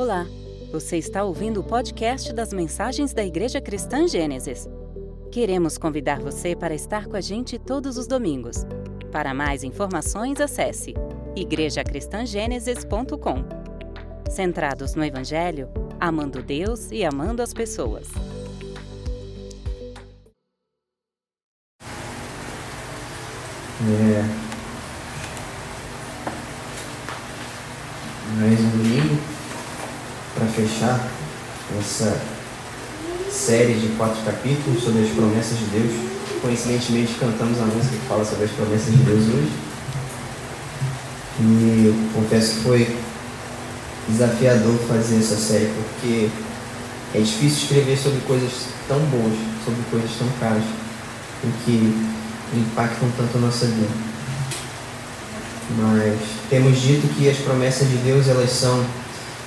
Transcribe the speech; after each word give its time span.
Olá, 0.00 0.26
você 0.72 0.96
está 0.96 1.22
ouvindo 1.24 1.60
o 1.60 1.62
podcast 1.62 2.32
das 2.32 2.54
mensagens 2.54 3.12
da 3.12 3.22
Igreja 3.22 3.60
Cristã 3.60 4.08
Gênesis. 4.08 4.66
Queremos 5.30 5.76
convidar 5.76 6.20
você 6.20 6.56
para 6.56 6.74
estar 6.74 7.06
com 7.06 7.16
a 7.16 7.20
gente 7.20 7.58
todos 7.58 7.98
os 7.98 8.06
domingos. 8.06 8.64
Para 9.12 9.34
mais 9.34 9.62
informações, 9.62 10.40
acesse 10.40 10.94
igrejacristangênesis.com. 11.36 13.44
Centrados 14.30 14.94
no 14.94 15.04
Evangelho, 15.04 15.68
amando 16.00 16.42
Deus 16.42 16.90
e 16.90 17.04
amando 17.04 17.42
as 17.42 17.52
pessoas. 17.52 18.08
Essa 32.00 32.18
série 33.30 33.74
de 33.74 33.88
quatro 33.96 34.22
capítulos 34.24 34.82
sobre 34.82 35.02
as 35.02 35.10
promessas 35.10 35.58
de 35.58 35.64
Deus. 35.66 35.92
Coincidentemente 36.40 37.14
cantamos 37.20 37.60
a 37.60 37.64
música 37.64 37.96
que 37.96 38.08
fala 38.08 38.24
sobre 38.24 38.46
as 38.46 38.50
promessas 38.52 38.86
de 38.86 39.02
Deus 39.02 39.20
hoje. 39.28 39.52
E 41.40 41.86
eu 41.86 41.94
confesso 42.14 42.54
que 42.54 42.60
foi 42.62 42.96
desafiador 44.08 44.78
fazer 44.88 45.18
essa 45.18 45.36
série 45.36 45.70
porque 45.74 46.30
é 47.14 47.18
difícil 47.18 47.64
escrever 47.64 47.98
sobre 47.98 48.20
coisas 48.20 48.50
tão 48.88 48.98
boas, 48.98 49.34
sobre 49.64 49.82
coisas 49.90 50.10
tão 50.18 50.28
caras, 50.40 50.64
e 51.44 51.64
que 51.64 52.08
impactam 52.56 53.10
tanto 53.16 53.36
a 53.36 53.40
nossa 53.40 53.66
vida. 53.66 53.88
Mas 55.76 56.18
temos 56.48 56.80
dito 56.80 57.06
que 57.14 57.28
as 57.28 57.36
promessas 57.38 57.88
de 57.88 57.96
Deus 57.98 58.26
elas 58.28 58.50
são 58.50 58.84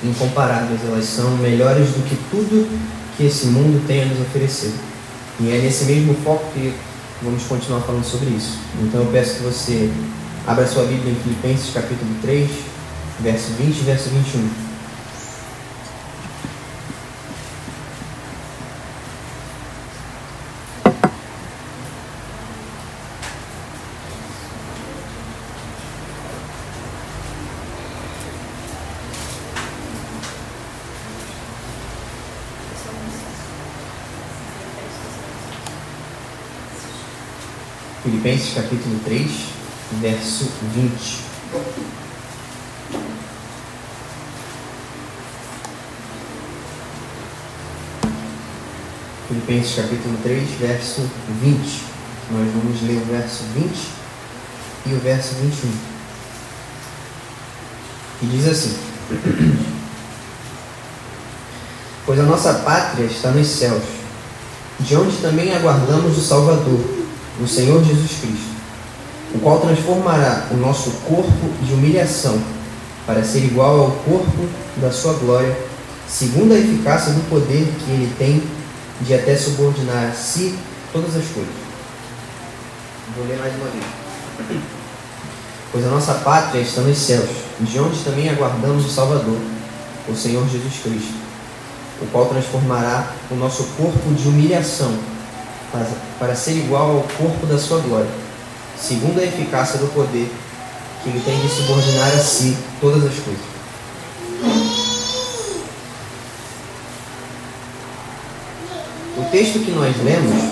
incomparáveis, 0.03 0.79
elas 0.85 1.05
são 1.05 1.37
melhores 1.37 1.89
do 1.89 2.03
que 2.07 2.15
tudo 2.29 2.67
que 3.17 3.25
esse 3.25 3.47
mundo 3.47 3.85
tem 3.87 4.03
a 4.03 4.05
nos 4.05 4.19
oferecer. 4.21 4.73
E 5.39 5.51
é 5.51 5.59
nesse 5.59 5.85
mesmo 5.85 6.13
foco 6.23 6.51
que 6.53 6.73
vamos 7.21 7.43
continuar 7.43 7.81
falando 7.81 8.03
sobre 8.03 8.29
isso. 8.29 8.59
Então 8.81 9.01
eu 9.01 9.07
peço 9.07 9.35
que 9.35 9.43
você 9.43 9.91
abra 10.45 10.67
sua 10.67 10.83
Bíblia 10.83 11.11
em 11.11 11.15
Filipenses 11.15 11.73
capítulo 11.73 12.11
3, 12.21 12.49
verso 13.21 13.51
20 13.53 13.77
e 13.77 13.83
verso 13.83 14.09
21. 14.09 14.72
Filipenses 38.23 38.53
capítulo 38.53 38.99
3, 39.03 39.31
verso 39.99 40.49
20. 40.73 41.19
Filipenses 49.27 49.75
capítulo 49.75 50.17
3, 50.23 50.49
verso 50.51 51.01
20. 51.41 51.59
Nós 52.31 52.47
vamos 52.53 52.81
ler 52.83 53.01
o 53.01 53.05
verso 53.07 53.43
20 53.55 53.69
e 54.85 54.93
o 54.93 54.99
verso 55.01 55.35
21. 55.41 55.71
Que 58.21 58.25
diz 58.27 58.47
assim: 58.47 58.77
Pois 62.05 62.17
a 62.21 62.23
nossa 62.23 62.53
pátria 62.53 63.03
está 63.03 63.31
nos 63.31 63.47
céus, 63.47 63.83
de 64.79 64.95
onde 64.95 65.17
também 65.17 65.53
aguardamos 65.53 66.17
o 66.17 66.21
Salvador 66.21 66.92
o 67.41 67.47
Senhor 67.47 67.83
Jesus 67.83 68.11
Cristo, 68.21 68.53
o 69.33 69.39
qual 69.39 69.59
transformará 69.59 70.47
o 70.51 70.57
nosso 70.57 70.91
corpo 71.07 71.49
de 71.61 71.73
humilhação 71.73 72.39
para 73.05 73.23
ser 73.23 73.39
igual 73.39 73.79
ao 73.79 73.91
corpo 73.91 74.47
da 74.77 74.91
sua 74.91 75.13
glória, 75.13 75.57
segundo 76.07 76.53
a 76.53 76.57
eficácia 76.57 77.13
do 77.13 77.29
poder 77.29 77.67
que 77.79 77.91
ele 77.91 78.13
tem 78.17 78.43
de 79.01 79.13
até 79.13 79.35
subordinar 79.35 80.11
a 80.11 80.13
si 80.13 80.55
todas 80.91 81.15
as 81.15 81.25
coisas. 81.25 81.53
Vou 83.15 83.27
ler 83.27 83.37
mais 83.37 83.53
uma 83.55 83.69
vez. 83.69 84.63
Pois 85.71 85.85
a 85.85 85.89
nossa 85.89 86.13
pátria 86.15 86.61
está 86.61 86.81
nos 86.81 86.97
céus, 86.97 87.29
de 87.59 87.79
onde 87.79 88.03
também 88.03 88.29
aguardamos 88.29 88.85
o 88.85 88.89
Salvador, 88.89 89.39
o 90.07 90.15
Senhor 90.15 90.47
Jesus 90.47 90.73
Cristo, 90.83 91.13
o 91.99 92.05
qual 92.11 92.27
transformará 92.27 93.11
o 93.31 93.35
nosso 93.35 93.63
corpo 93.75 94.13
de 94.13 94.27
humilhação 94.27 94.93
para 96.19 96.35
ser 96.35 96.51
igual 96.51 96.97
ao 96.97 97.03
corpo 97.17 97.47
da 97.47 97.57
sua 97.57 97.79
glória, 97.79 98.09
segundo 98.79 99.19
a 99.19 99.23
eficácia 99.23 99.79
do 99.79 99.87
poder 99.87 100.31
que 101.01 101.09
ele 101.09 101.19
tem 101.25 101.37
de 101.39 101.49
subordinar 101.49 102.13
a 102.13 102.19
si 102.19 102.55
todas 102.79 103.03
as 103.03 103.15
coisas. 103.15 103.53
O 109.17 109.23
texto 109.31 109.59
que 109.59 109.71
nós 109.71 109.95
lemos, 110.03 110.51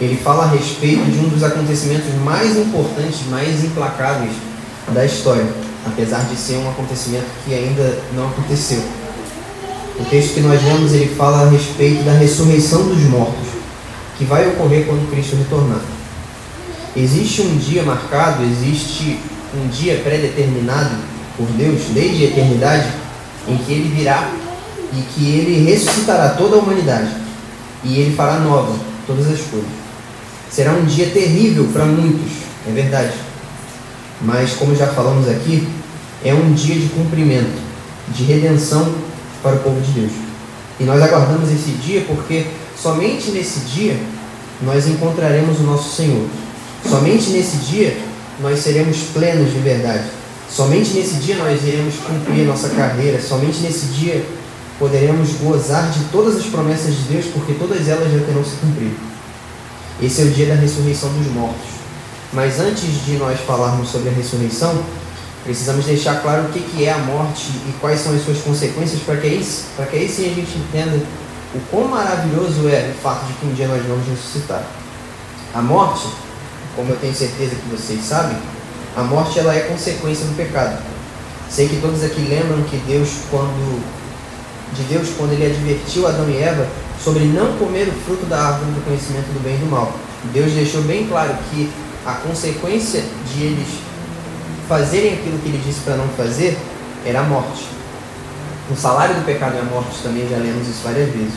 ele 0.00 0.16
fala 0.16 0.44
a 0.44 0.48
respeito 0.48 1.04
de 1.10 1.18
um 1.18 1.28
dos 1.30 1.42
acontecimentos 1.42 2.14
mais 2.22 2.56
importantes, 2.56 3.26
mais 3.28 3.64
implacáveis 3.64 4.32
da 4.92 5.04
história, 5.04 5.46
apesar 5.86 6.24
de 6.24 6.36
ser 6.36 6.56
um 6.58 6.68
acontecimento 6.68 7.26
que 7.44 7.54
ainda 7.54 7.98
não 8.14 8.28
aconteceu. 8.28 8.82
O 9.98 10.04
texto 10.04 10.34
que 10.34 10.40
nós 10.40 10.62
lemos, 10.62 10.92
ele 10.92 11.14
fala 11.16 11.42
a 11.42 11.50
respeito 11.50 12.04
da 12.04 12.12
ressurreição 12.12 12.86
dos 12.86 13.02
mortos 13.04 13.57
que 14.18 14.24
vai 14.24 14.48
ocorrer 14.48 14.84
quando 14.84 15.08
Cristo 15.10 15.36
retornar. 15.36 15.80
Existe 16.96 17.42
um 17.42 17.56
dia 17.56 17.84
marcado, 17.84 18.42
existe 18.42 19.18
um 19.54 19.68
dia 19.68 20.00
pré-determinado 20.02 20.96
por 21.36 21.46
Deus, 21.52 21.80
desde 21.94 22.24
a 22.24 22.28
eternidade, 22.28 22.88
em 23.46 23.56
que 23.56 23.72
ele 23.72 23.94
virá 23.94 24.30
e 24.92 25.02
que 25.14 25.30
ele 25.30 25.70
ressuscitará 25.70 26.30
toda 26.30 26.56
a 26.56 26.58
humanidade 26.58 27.10
e 27.84 28.00
ele 28.00 28.16
fará 28.16 28.38
nova 28.40 28.74
todas 29.06 29.26
as 29.26 29.40
coisas. 29.40 29.70
Será 30.50 30.72
um 30.72 30.84
dia 30.84 31.06
terrível 31.10 31.68
para 31.72 31.84
muitos, 31.84 32.32
é 32.66 32.72
verdade. 32.72 33.12
Mas, 34.20 34.52
como 34.54 34.74
já 34.74 34.88
falamos 34.88 35.28
aqui, 35.28 35.68
é 36.24 36.34
um 36.34 36.52
dia 36.52 36.74
de 36.74 36.88
cumprimento, 36.88 37.60
de 38.08 38.24
redenção 38.24 38.92
para 39.42 39.54
o 39.54 39.58
povo 39.60 39.80
de 39.80 39.92
Deus. 39.92 40.12
E 40.80 40.84
nós 40.84 41.00
aguardamos 41.00 41.50
esse 41.50 41.70
dia 41.72 42.04
porque 42.06 42.46
Somente 42.80 43.30
nesse 43.32 43.60
dia 43.60 43.98
nós 44.62 44.86
encontraremos 44.86 45.58
o 45.58 45.64
nosso 45.64 45.96
Senhor. 45.96 46.26
Somente 46.88 47.30
nesse 47.30 47.56
dia 47.56 47.98
nós 48.40 48.60
seremos 48.60 48.98
plenos 49.12 49.52
de 49.52 49.58
verdade. 49.58 50.04
Somente 50.48 50.94
nesse 50.94 51.16
dia 51.16 51.36
nós 51.36 51.60
iremos 51.62 51.96
cumprir 51.96 52.46
nossa 52.46 52.68
carreira. 52.70 53.20
Somente 53.20 53.58
nesse 53.60 53.86
dia 53.86 54.24
poderemos 54.78 55.30
gozar 55.42 55.90
de 55.90 56.04
todas 56.12 56.36
as 56.36 56.46
promessas 56.46 56.94
de 56.94 57.02
Deus, 57.02 57.26
porque 57.26 57.54
todas 57.54 57.88
elas 57.88 58.12
já 58.12 58.20
terão 58.24 58.44
se 58.44 58.56
cumprido. 58.56 58.96
Esse 60.00 60.22
é 60.22 60.24
o 60.24 60.30
dia 60.30 60.46
da 60.46 60.54
ressurreição 60.54 61.12
dos 61.12 61.26
mortos. 61.32 61.78
Mas 62.32 62.60
antes 62.60 63.04
de 63.04 63.16
nós 63.16 63.40
falarmos 63.40 63.88
sobre 63.90 64.10
a 64.10 64.12
ressurreição, 64.12 64.80
precisamos 65.42 65.84
deixar 65.84 66.22
claro 66.22 66.44
o 66.44 66.48
que 66.52 66.84
é 66.84 66.92
a 66.92 66.98
morte 66.98 67.50
e 67.68 67.74
quais 67.80 68.00
são 68.00 68.14
as 68.14 68.24
suas 68.24 68.38
consequências 68.38 69.00
para 69.02 69.16
que 69.16 69.26
aí, 69.26 69.46
para 69.74 69.86
que 69.86 69.96
aí 69.96 70.08
sim 70.08 70.30
a 70.30 70.34
gente 70.34 70.56
entenda 70.58 71.02
o 71.54 71.60
quão 71.70 71.88
maravilhoso 71.88 72.68
é 72.68 72.92
o 72.94 73.00
fato 73.00 73.26
de 73.26 73.32
que 73.34 73.46
um 73.46 73.54
dia 73.54 73.68
nós 73.68 73.82
vamos 73.86 74.06
ressuscitar. 74.06 74.62
A 75.54 75.62
morte, 75.62 76.08
como 76.76 76.90
eu 76.90 76.96
tenho 76.98 77.14
certeza 77.14 77.56
que 77.56 77.68
vocês 77.70 78.02
sabem, 78.04 78.36
a 78.96 79.02
morte 79.02 79.38
ela 79.38 79.54
é 79.54 79.60
consequência 79.60 80.26
do 80.26 80.36
pecado. 80.36 80.82
Sei 81.48 81.68
que 81.68 81.80
todos 81.80 82.04
aqui 82.04 82.20
lembram 82.20 82.62
que 82.64 82.76
Deus 82.78 83.08
quando 83.30 83.82
de 84.76 84.82
Deus 84.82 85.08
quando 85.16 85.32
ele 85.32 85.46
advertiu 85.46 86.06
Adão 86.06 86.28
e 86.28 86.36
Eva 86.36 86.68
sobre 87.02 87.24
não 87.24 87.56
comer 87.56 87.88
o 87.88 87.92
fruto 88.04 88.26
da 88.26 88.38
árvore 88.38 88.72
do 88.72 88.84
conhecimento 88.84 89.32
do 89.32 89.42
bem 89.42 89.54
e 89.54 89.58
do 89.58 89.66
mal. 89.66 89.92
Deus 90.32 90.52
deixou 90.52 90.82
bem 90.82 91.06
claro 91.06 91.34
que 91.50 91.70
a 92.04 92.12
consequência 92.14 93.02
de 93.32 93.42
eles 93.42 93.68
fazerem 94.68 95.14
aquilo 95.14 95.38
que 95.38 95.48
ele 95.48 95.62
disse 95.64 95.80
para 95.80 95.96
não 95.96 96.08
fazer 96.08 96.58
era 97.06 97.20
a 97.20 97.22
morte. 97.22 97.77
O 98.70 98.76
salário 98.76 99.14
do 99.14 99.24
pecado 99.24 99.56
é 99.56 99.60
a 99.60 99.64
morte, 99.64 100.02
também 100.02 100.28
já 100.28 100.36
lemos 100.36 100.68
isso 100.68 100.82
várias 100.84 101.08
vezes. 101.08 101.32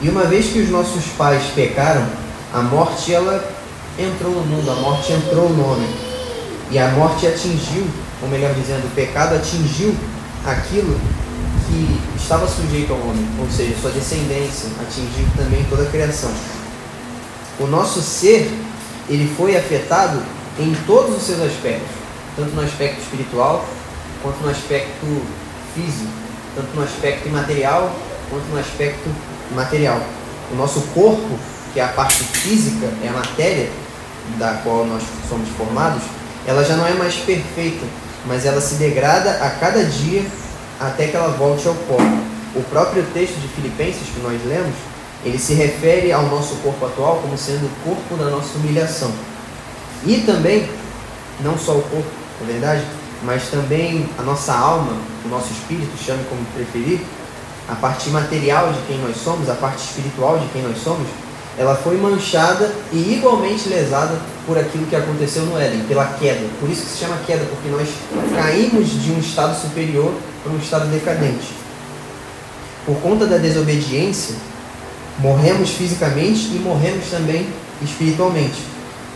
E 0.00 0.08
uma 0.08 0.22
vez 0.24 0.52
que 0.52 0.60
os 0.60 0.70
nossos 0.70 1.04
pais 1.18 1.42
pecaram, 1.52 2.06
a 2.54 2.62
morte 2.62 3.12
ela 3.12 3.44
entrou 3.98 4.30
no 4.30 4.42
mundo, 4.42 4.70
a 4.70 4.76
morte 4.76 5.12
entrou 5.12 5.48
no 5.48 5.72
homem. 5.72 5.88
E 6.70 6.78
a 6.78 6.88
morte 6.92 7.26
atingiu, 7.26 7.84
ou 8.22 8.28
melhor 8.28 8.54
dizendo, 8.54 8.86
o 8.86 8.94
pecado 8.94 9.34
atingiu 9.34 9.96
aquilo 10.46 10.96
que 11.66 12.00
estava 12.16 12.46
sujeito 12.46 12.92
ao 12.92 13.00
homem, 13.00 13.28
ou 13.40 13.50
seja, 13.50 13.74
sua 13.80 13.90
descendência, 13.90 14.70
atingiu 14.80 15.26
também 15.36 15.66
toda 15.68 15.82
a 15.82 15.86
criação. 15.86 16.30
O 17.58 17.66
nosso 17.66 18.00
ser, 18.00 18.48
ele 19.08 19.34
foi 19.36 19.56
afetado 19.56 20.22
em 20.56 20.72
todos 20.86 21.16
os 21.16 21.22
seus 21.24 21.40
aspectos, 21.40 21.90
tanto 22.36 22.54
no 22.54 22.62
aspecto 22.62 23.00
espiritual 23.00 23.66
quanto 24.22 24.40
no 24.44 24.50
aspecto 24.50 25.22
físico 25.74 26.29
tanto 26.54 26.74
no 26.74 26.82
aspecto 26.82 27.28
imaterial 27.28 27.94
quanto 28.28 28.44
no 28.46 28.58
aspecto 28.58 29.10
material. 29.54 30.00
O 30.52 30.54
nosso 30.54 30.80
corpo, 30.94 31.38
que 31.72 31.80
é 31.80 31.84
a 31.84 31.88
parte 31.88 32.22
física, 32.24 32.86
é 33.02 33.08
a 33.08 33.12
matéria 33.12 33.68
da 34.38 34.54
qual 34.62 34.84
nós 34.86 35.02
somos 35.28 35.48
formados, 35.50 36.02
ela 36.46 36.64
já 36.64 36.76
não 36.76 36.86
é 36.86 36.92
mais 36.92 37.16
perfeita, 37.16 37.84
mas 38.26 38.46
ela 38.46 38.60
se 38.60 38.76
degrada 38.76 39.30
a 39.44 39.50
cada 39.50 39.84
dia 39.84 40.24
até 40.78 41.08
que 41.08 41.16
ela 41.16 41.28
volte 41.28 41.66
ao 41.68 41.74
pó. 41.74 41.96
O 42.54 42.62
próprio 42.64 43.04
texto 43.12 43.38
de 43.40 43.48
Filipenses 43.48 44.08
que 44.12 44.20
nós 44.20 44.40
lemos, 44.46 44.74
ele 45.24 45.38
se 45.38 45.54
refere 45.54 46.12
ao 46.12 46.22
nosso 46.26 46.56
corpo 46.56 46.86
atual 46.86 47.18
como 47.22 47.36
sendo 47.36 47.66
o 47.66 47.84
corpo 47.84 48.16
da 48.16 48.30
nossa 48.30 48.56
humilhação. 48.56 49.12
E 50.04 50.22
também, 50.22 50.68
não 51.40 51.58
só 51.58 51.72
o 51.72 51.82
corpo, 51.82 52.10
na 52.40 52.48
é 52.48 52.52
verdade, 52.52 52.82
mas 53.22 53.48
também 53.50 54.08
a 54.18 54.22
nossa 54.22 54.52
alma, 54.52 54.92
o 55.24 55.28
nosso 55.28 55.52
espírito, 55.52 55.90
chame 56.02 56.24
como 56.28 56.44
preferir, 56.54 57.00
a 57.68 57.74
parte 57.74 58.10
material 58.10 58.72
de 58.72 58.80
quem 58.86 58.98
nós 58.98 59.16
somos, 59.16 59.48
a 59.48 59.54
parte 59.54 59.78
espiritual 59.78 60.38
de 60.38 60.46
quem 60.48 60.62
nós 60.62 60.78
somos, 60.78 61.06
ela 61.58 61.76
foi 61.76 61.96
manchada 61.96 62.72
e 62.92 63.14
igualmente 63.14 63.68
lesada 63.68 64.18
por 64.46 64.56
aquilo 64.58 64.86
que 64.86 64.96
aconteceu 64.96 65.42
no 65.44 65.58
Éden, 65.58 65.82
pela 65.84 66.06
queda. 66.18 66.46
Por 66.58 66.70
isso 66.70 66.82
que 66.82 66.88
se 66.88 66.98
chama 66.98 67.18
queda, 67.26 67.44
porque 67.44 67.68
nós 67.68 67.88
caímos 68.34 68.88
de 68.88 69.12
um 69.12 69.18
estado 69.18 69.60
superior 69.60 70.12
para 70.42 70.52
um 70.52 70.58
estado 70.58 70.90
decadente. 70.90 71.52
Por 72.86 72.96
conta 73.00 73.26
da 73.26 73.36
desobediência, 73.36 74.34
morremos 75.18 75.70
fisicamente 75.70 76.46
e 76.54 76.58
morremos 76.64 77.10
também 77.10 77.46
espiritualmente, 77.82 78.62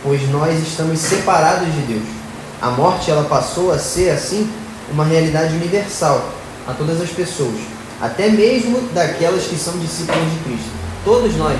pois 0.03 0.29
nós 0.29 0.55
estamos 0.61 0.99
separados 0.99 1.73
de 1.73 1.81
Deus. 1.81 2.24
A 2.61 2.69
morte 2.71 3.11
ela 3.11 3.23
passou 3.25 3.71
a 3.71 3.77
ser 3.77 4.09
assim 4.09 4.49
uma 4.91 5.03
realidade 5.03 5.55
universal 5.55 6.29
a 6.67 6.73
todas 6.73 7.01
as 7.01 7.09
pessoas, 7.09 7.59
até 8.01 8.29
mesmo 8.29 8.81
daquelas 8.93 9.43
que 9.43 9.57
são 9.57 9.77
discípulos 9.77 10.31
de 10.31 10.39
Cristo. 10.39 10.69
Todos 11.03 11.35
nós 11.35 11.59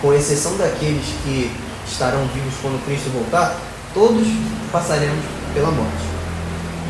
com 0.00 0.12
exceção 0.12 0.56
daqueles 0.56 1.04
que 1.22 1.50
estarão 1.86 2.26
vivos 2.28 2.54
quando 2.62 2.84
Cristo 2.84 3.10
voltar, 3.10 3.56
todos 3.92 4.26
passaremos 4.70 5.24
pela 5.52 5.70
morte. 5.70 6.04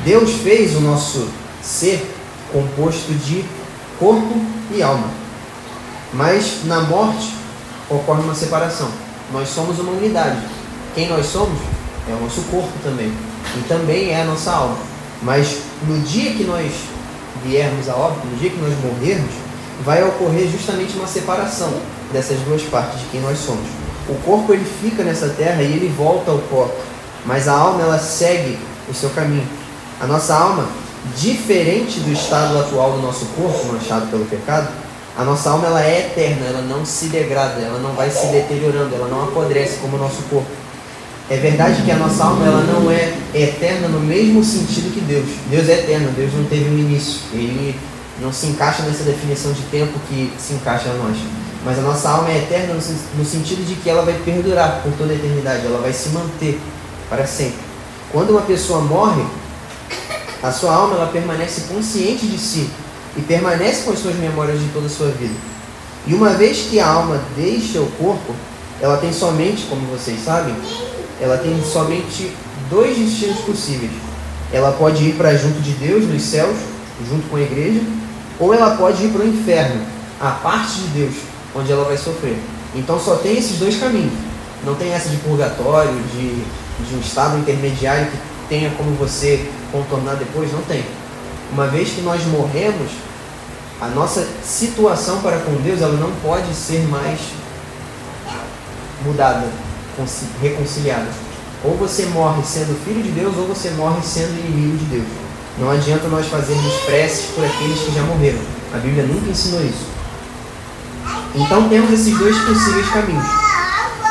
Deus 0.05 0.33
fez 0.43 0.77
o 0.77 0.81
nosso 0.81 1.29
ser 1.63 2.15
composto 2.53 3.13
de 3.13 3.45
corpo 3.99 4.41
e 4.73 4.83
alma. 4.83 5.09
Mas 6.13 6.65
na 6.65 6.81
morte 6.83 7.35
ocorre 7.91 8.23
uma 8.23 8.35
separação. 8.35 8.91
Nós 9.33 9.49
somos 9.49 9.79
uma 9.79 9.93
unidade. 9.93 10.39
Quem 10.95 11.09
nós 11.09 11.27
somos 11.27 11.59
é 12.09 12.13
o 12.13 12.21
nosso 12.21 12.43
corpo 12.43 12.73
também. 12.83 13.13
E 13.57 13.63
também 13.69 14.11
é 14.11 14.23
a 14.23 14.25
nossa 14.25 14.51
alma. 14.51 14.77
Mas 15.23 15.59
no 15.87 15.99
dia 16.01 16.33
que 16.33 16.45
nós 16.45 16.73
viermos 17.45 17.89
a 17.89 17.95
óbito, 17.95 18.27
no 18.27 18.37
dia 18.37 18.51
que 18.51 18.59
nós 18.59 18.75
morrermos, 18.83 19.33
vai 19.85 20.03
ocorrer 20.03 20.49
justamente 20.49 20.97
uma 20.97 21.07
separação 21.07 21.73
dessas 22.13 22.39
duas 22.41 22.63
partes 22.63 23.01
de 23.01 23.07
quem 23.07 23.21
nós 23.21 23.39
somos. 23.39 23.65
O 24.09 24.15
corpo 24.25 24.53
ele 24.53 24.65
fica 24.65 25.03
nessa 25.03 25.29
terra 25.29 25.63
e 25.63 25.73
ele 25.73 25.93
volta 25.97 26.31
ao 26.31 26.39
pó, 26.39 26.69
mas 27.25 27.47
a 27.47 27.53
alma 27.53 27.83
ela 27.83 27.99
segue 27.99 28.59
o 28.89 28.95
seu 28.95 29.11
caminho. 29.11 29.47
A 30.01 30.07
nossa 30.07 30.35
alma, 30.35 30.67
diferente 31.17 32.01
do 32.01 32.13
estado 32.13 32.59
atual 32.59 32.93
do 32.93 33.03
nosso 33.03 33.27
corpo, 33.37 33.67
manchado 33.67 34.07
pelo 34.07 34.25
pecado, 34.25 34.69
a 35.17 35.25
nossa 35.25 35.51
alma 35.51 35.67
ela 35.67 35.85
é 35.85 36.07
eterna, 36.07 36.47
ela 36.47 36.63
não 36.63 36.85
se 36.85 37.07
degrada, 37.07 37.61
ela 37.61 37.81
não 37.81 37.93
vai 37.93 38.09
se 38.09 38.29
deteriorando, 38.29 38.95
ela 38.95 39.09
não 39.09 39.25
apodrece 39.25 39.79
como 39.79 39.97
o 39.97 39.99
nosso 39.99 40.23
corpo. 40.31 40.49
É 41.31 41.37
verdade 41.37 41.83
que 41.83 41.91
a 41.91 41.97
nossa 41.97 42.25
alma 42.25 42.47
ela 42.47 42.63
não 42.63 42.91
é 42.91 43.15
eterna 43.35 43.89
no 43.89 44.01
mesmo 44.01 44.43
sentido 44.43 44.95
que 44.95 45.01
Deus. 45.01 45.29
Deus 45.51 45.69
é 45.69 45.81
eterno, 45.81 46.11
Deus 46.17 46.33
não 46.33 46.45
teve 46.45 46.71
um 46.71 46.79
início. 46.79 47.21
Ele 47.33 47.79
não 48.21 48.33
se 48.33 48.47
encaixa 48.47 48.83
nessa 48.83 49.05
definição 49.05 49.53
de 49.53 49.61
tempo 49.63 49.93
que 50.09 50.33
se 50.39 50.55
encaixa 50.55 50.89
a 50.89 50.95
nós. 50.95 51.19
Mas 51.65 51.79
a 51.79 51.83
nossa 51.83 52.09
alma 52.09 52.31
é 52.31 52.39
eterna 52.39 52.75
no 52.75 53.25
sentido 53.25 53.67
de 53.67 53.75
que 53.75 53.91
ela 53.91 54.03
vai 54.03 54.15
perdurar 54.25 54.81
por 54.83 54.93
toda 54.93 55.13
a 55.13 55.17
eternidade, 55.17 55.67
ela 55.67 55.81
vai 55.81 55.93
se 55.93 56.09
manter 56.11 56.59
para 57.11 57.27
sempre. 57.27 57.59
Quando 58.11 58.31
uma 58.31 58.43
pessoa 58.43 58.81
morre, 58.81 59.23
a 60.43 60.51
sua 60.51 60.73
alma 60.73 60.95
ela 60.95 61.09
permanece 61.09 61.63
consciente 61.73 62.27
de 62.27 62.39
si 62.39 62.71
e 63.17 63.21
permanece 63.21 63.83
com 63.83 63.91
as 63.91 63.99
suas 63.99 64.17
memórias 64.17 64.59
de 64.59 64.69
toda 64.69 64.87
a 64.87 64.91
sua 64.91 65.09
vida. 65.09 65.35
E 66.07 66.15
uma 66.15 66.31
vez 66.31 66.69
que 66.71 66.81
a 66.81 66.87
alma 66.87 67.21
deixa 67.37 67.81
o 67.81 67.91
corpo, 67.99 68.35
ela 68.81 68.97
tem 68.97 69.13
somente, 69.13 69.67
como 69.69 69.87
vocês 69.89 70.25
sabem, 70.25 70.55
ela 71.21 71.39
tem 71.39 71.63
somente 71.65 72.33
dois 72.71 72.97
destinos 72.97 73.41
possíveis. 73.41 73.91
Ela 74.53 74.73
pode 74.73 75.05
ir 75.05 75.15
para 75.15 75.35
junto 75.37 75.61
de 75.61 75.73
Deus 75.73 76.05
nos 76.05 76.23
céus, 76.23 76.57
junto 77.09 77.29
com 77.29 77.37
a 77.37 77.41
igreja, 77.41 77.81
ou 78.39 78.55
ela 78.55 78.77
pode 78.77 79.05
ir 79.05 79.11
para 79.11 79.23
o 79.23 79.29
inferno, 79.29 79.85
a 80.21 80.31
parte 80.31 80.81
de 80.81 80.89
Deus, 80.89 81.15
onde 81.55 81.71
ela 81.71 81.85
vai 81.85 81.97
sofrer. 81.97 82.39
Então 82.75 82.99
só 82.99 83.17
tem 83.17 83.37
esses 83.37 83.59
dois 83.59 83.79
caminhos. 83.79 84.13
Não 84.65 84.75
tem 84.75 84.93
essa 84.93 85.09
de 85.09 85.17
purgatório, 85.19 85.95
de, 86.13 86.35
de 86.89 86.95
um 86.97 87.01
estado 87.01 87.39
intermediário 87.39 88.11
que 88.11 88.19
tenha 88.49 88.71
como 88.71 88.93
você 88.93 89.49
contornar 89.71 90.17
depois, 90.17 90.53
não 90.53 90.63
tem. 90.63 90.85
Uma 91.53 91.67
vez 91.67 91.91
que 91.91 92.01
nós 92.01 92.25
morremos, 92.27 92.91
a 93.81 93.87
nossa 93.89 94.27
situação 94.43 95.21
para 95.21 95.39
com 95.39 95.55
Deus 95.63 95.81
ela 95.81 95.95
não 95.95 96.11
pode 96.23 96.53
ser 96.55 96.87
mais 96.89 97.21
mudada, 99.05 99.47
reconciliada. 100.41 101.09
Ou 101.65 101.77
você 101.77 102.07
morre 102.07 102.43
sendo 102.45 102.79
filho 102.85 103.03
de 103.03 103.11
Deus, 103.11 103.37
ou 103.37 103.47
você 103.47 103.71
morre 103.71 104.01
sendo 104.03 104.39
inimigo 104.39 104.77
de 104.79 104.85
Deus. 104.85 105.07
Não 105.59 105.71
adianta 105.71 106.07
nós 106.09 106.27
fazermos 106.27 106.73
preces 106.87 107.27
por 107.35 107.45
aqueles 107.45 107.81
que 107.81 107.93
já 107.93 108.03
morreram. 108.03 108.39
A 108.73 108.79
Bíblia 108.79 109.05
nunca 109.05 109.31
ensinou 109.31 109.61
isso. 109.65 109.87
Então 111.35 111.69
temos 111.69 111.93
esses 111.93 112.17
dois 112.17 112.37
possíveis 112.39 112.89
caminhos. 112.91 113.27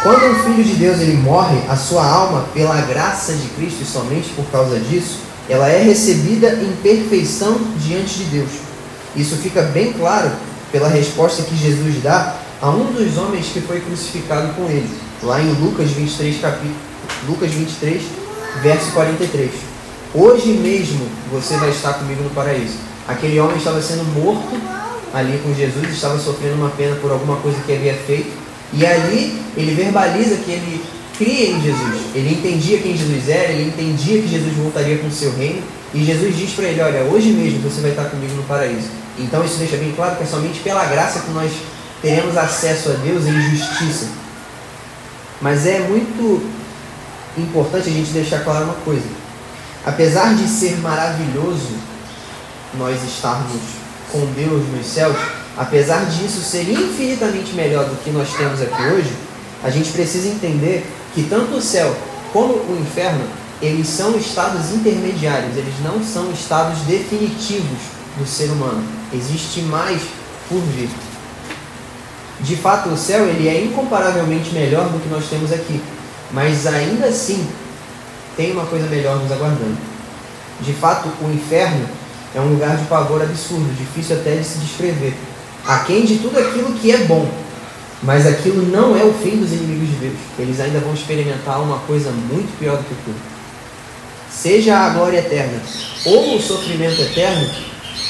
Quando 0.04 0.26
um 0.26 0.44
filho 0.44 0.64
de 0.64 0.74
Deus 0.76 1.00
ele 1.00 1.18
morre, 1.18 1.58
a 1.70 1.76
sua 1.76 2.06
alma, 2.06 2.46
pela 2.54 2.82
graça 2.82 3.34
de 3.34 3.48
Cristo 3.50 3.82
e 3.82 3.86
somente 3.86 4.30
por 4.30 4.46
causa 4.46 4.80
disso, 4.80 5.20
ela 5.50 5.68
é 5.70 5.82
recebida 5.82 6.50
em 6.50 6.72
perfeição 6.84 7.60
diante 7.78 8.20
de 8.20 8.24
Deus. 8.26 8.50
Isso 9.16 9.38
fica 9.38 9.64
bem 9.64 9.94
claro 9.94 10.32
pela 10.72 10.88
resposta 10.88 11.44
que 11.44 11.56
Jesus 11.56 12.04
dá 12.04 12.36
a 12.62 12.70
um 12.70 12.92
dos 12.92 13.18
homens 13.18 13.48
que 13.48 13.62
foi 13.62 13.80
crucificado 13.80 14.54
com 14.54 14.64
ele, 14.66 14.90
lá 15.22 15.40
em 15.42 15.52
Lucas 15.54 15.92
23, 15.92 16.42
capítulo, 16.42 16.76
Lucas 17.28 17.52
23, 17.52 18.02
verso 18.64 18.92
43. 18.92 19.52
Hoje 20.16 20.50
mesmo 20.54 21.06
você 21.32 21.56
vai 21.58 21.70
estar 21.70 21.94
comigo 21.94 22.24
no 22.24 22.30
paraíso. 22.32 22.78
Aquele 23.08 23.40
homem 23.40 23.58
estava 23.58 23.82
sendo 23.82 24.04
morto 24.20 24.60
ali 25.14 25.40
com 25.44 25.54
Jesus, 25.54 25.88
estava 25.90 26.18
sofrendo 26.18 26.56
uma 26.56 26.70
pena 26.70 26.96
por 26.96 27.12
alguma 27.12 27.38
coisa 27.38 27.60
que 27.66 27.74
havia 27.74 27.94
feito. 27.94 28.32
E 28.74 28.86
ali 28.86 29.40
ele 29.56 29.74
verbaliza 29.76 30.38
que 30.38 30.52
ele 30.52 30.84
cria 31.18 31.52
em 31.52 31.62
Jesus. 31.62 32.02
Ele 32.16 32.34
entendia 32.34 32.80
quem 32.80 32.98
Jesus 32.98 33.30
era, 33.30 33.52
ele 33.52 33.70
entendia 33.70 34.22
que 34.22 34.28
Jesus 34.28 34.54
voltaria 34.56 34.98
com 34.98 35.08
o 35.08 35.12
seu 35.12 35.32
reino. 35.36 35.62
E 35.94 36.04
Jesus 36.04 36.36
diz 36.36 36.52
para 36.52 36.66
ele: 36.66 36.82
Olha, 36.82 37.04
hoje 37.04 37.30
mesmo 37.30 37.60
você 37.60 37.82
vai 37.82 37.92
estar 37.92 38.06
comigo 38.06 38.34
no 38.34 38.44
paraíso. 38.44 38.88
Então 39.20 39.44
isso 39.46 39.58
deixa 39.58 39.78
bem 39.78 39.94
claro 39.96 40.16
que 40.16 40.24
é 40.24 40.26
somente 40.26 40.60
pela 40.60 40.86
graça 40.86 41.22
que 41.22 41.32
nós 41.32 41.52
teremos 42.02 42.38
acesso 42.38 42.90
a 42.90 42.94
Deus 42.94 43.26
em 43.26 43.42
justiça. 43.50 44.08
Mas 45.42 45.66
é 45.66 45.80
muito 45.80 46.42
importante 47.38 47.90
a 47.90 47.94
gente 47.94 48.12
deixar 48.12 48.44
claro 48.44 48.66
uma 48.66 48.74
coisa. 48.76 49.08
Apesar 49.86 50.36
de 50.36 50.48
ser 50.48 50.78
maravilhoso 50.78 51.76
nós 52.78 53.02
estarmos 53.04 53.62
com 54.12 54.26
Deus 54.34 54.64
nos 54.70 54.86
céus, 54.86 55.16
apesar 55.58 56.06
disso 56.06 56.42
ser 56.42 56.70
infinitamente 56.70 57.54
melhor 57.54 57.86
do 57.86 57.96
que 58.04 58.10
nós 58.10 58.30
temos 58.34 58.62
aqui 58.62 58.82
hoje, 58.84 59.12
a 59.64 59.70
gente 59.70 59.92
precisa 59.92 60.28
entender 60.28 60.86
que 61.14 61.24
tanto 61.24 61.56
o 61.56 61.62
céu 61.62 61.96
como 62.32 62.54
o 62.54 62.80
inferno, 62.80 63.26
eles 63.62 63.88
são 63.88 64.16
estados 64.18 64.72
intermediários, 64.72 65.58
eles 65.58 65.74
não 65.84 66.04
são 66.04 66.32
estados 66.32 66.80
definitivos 66.82 67.80
do 68.18 68.28
ser 68.28 68.50
humano. 68.52 68.84
Existe 69.14 69.62
mais 69.62 70.02
por 70.50 70.60
vir. 70.60 70.90
De 72.42 72.56
fato, 72.56 72.90
o 72.90 72.98
céu 72.98 73.26
ele 73.26 73.48
é 73.48 73.64
incomparavelmente 73.64 74.54
melhor 74.54 74.90
do 74.90 75.00
que 75.00 75.10
nós 75.10 75.26
temos 75.28 75.52
aqui, 75.52 75.82
mas 76.32 76.68
ainda 76.68 77.08
assim 77.08 77.48
tem 78.36 78.52
uma 78.52 78.66
coisa 78.66 78.86
melhor 78.88 79.18
nos 79.18 79.32
aguardando. 79.32 79.78
De 80.62 80.74
fato, 80.74 81.10
o 81.22 81.32
inferno 81.32 81.88
é 82.36 82.40
um 82.40 82.50
lugar 82.50 82.78
de 82.78 82.86
pavor 82.86 83.22
absurdo, 83.22 83.76
difícil 83.76 84.16
até 84.16 84.36
de 84.36 84.44
se 84.44 84.60
descrever. 84.60 85.16
Aquém 85.66 86.06
de 86.06 86.18
tudo 86.20 86.38
aquilo 86.38 86.74
que 86.74 86.92
é 86.92 86.98
bom. 87.00 87.28
Mas 88.04 88.28
aquilo 88.28 88.64
não 88.72 88.96
é 88.96 89.04
o 89.04 89.14
fim 89.14 89.38
dos 89.38 89.52
inimigos 89.52 89.90
de 89.90 89.96
Deus. 89.96 90.18
Eles 90.38 90.60
ainda 90.60 90.80
vão 90.80 90.94
experimentar 90.94 91.60
uma 91.62 91.80
coisa 91.80 92.12
muito 92.12 92.56
pior 92.60 92.78
do 92.78 92.84
que 92.84 92.96
tudo. 93.04 93.18
Seja 94.30 94.78
a 94.78 94.90
glória 94.90 95.18
eterna 95.18 95.60
ou 96.06 96.36
o 96.36 96.42
sofrimento 96.42 97.02
eterno, 97.02 97.50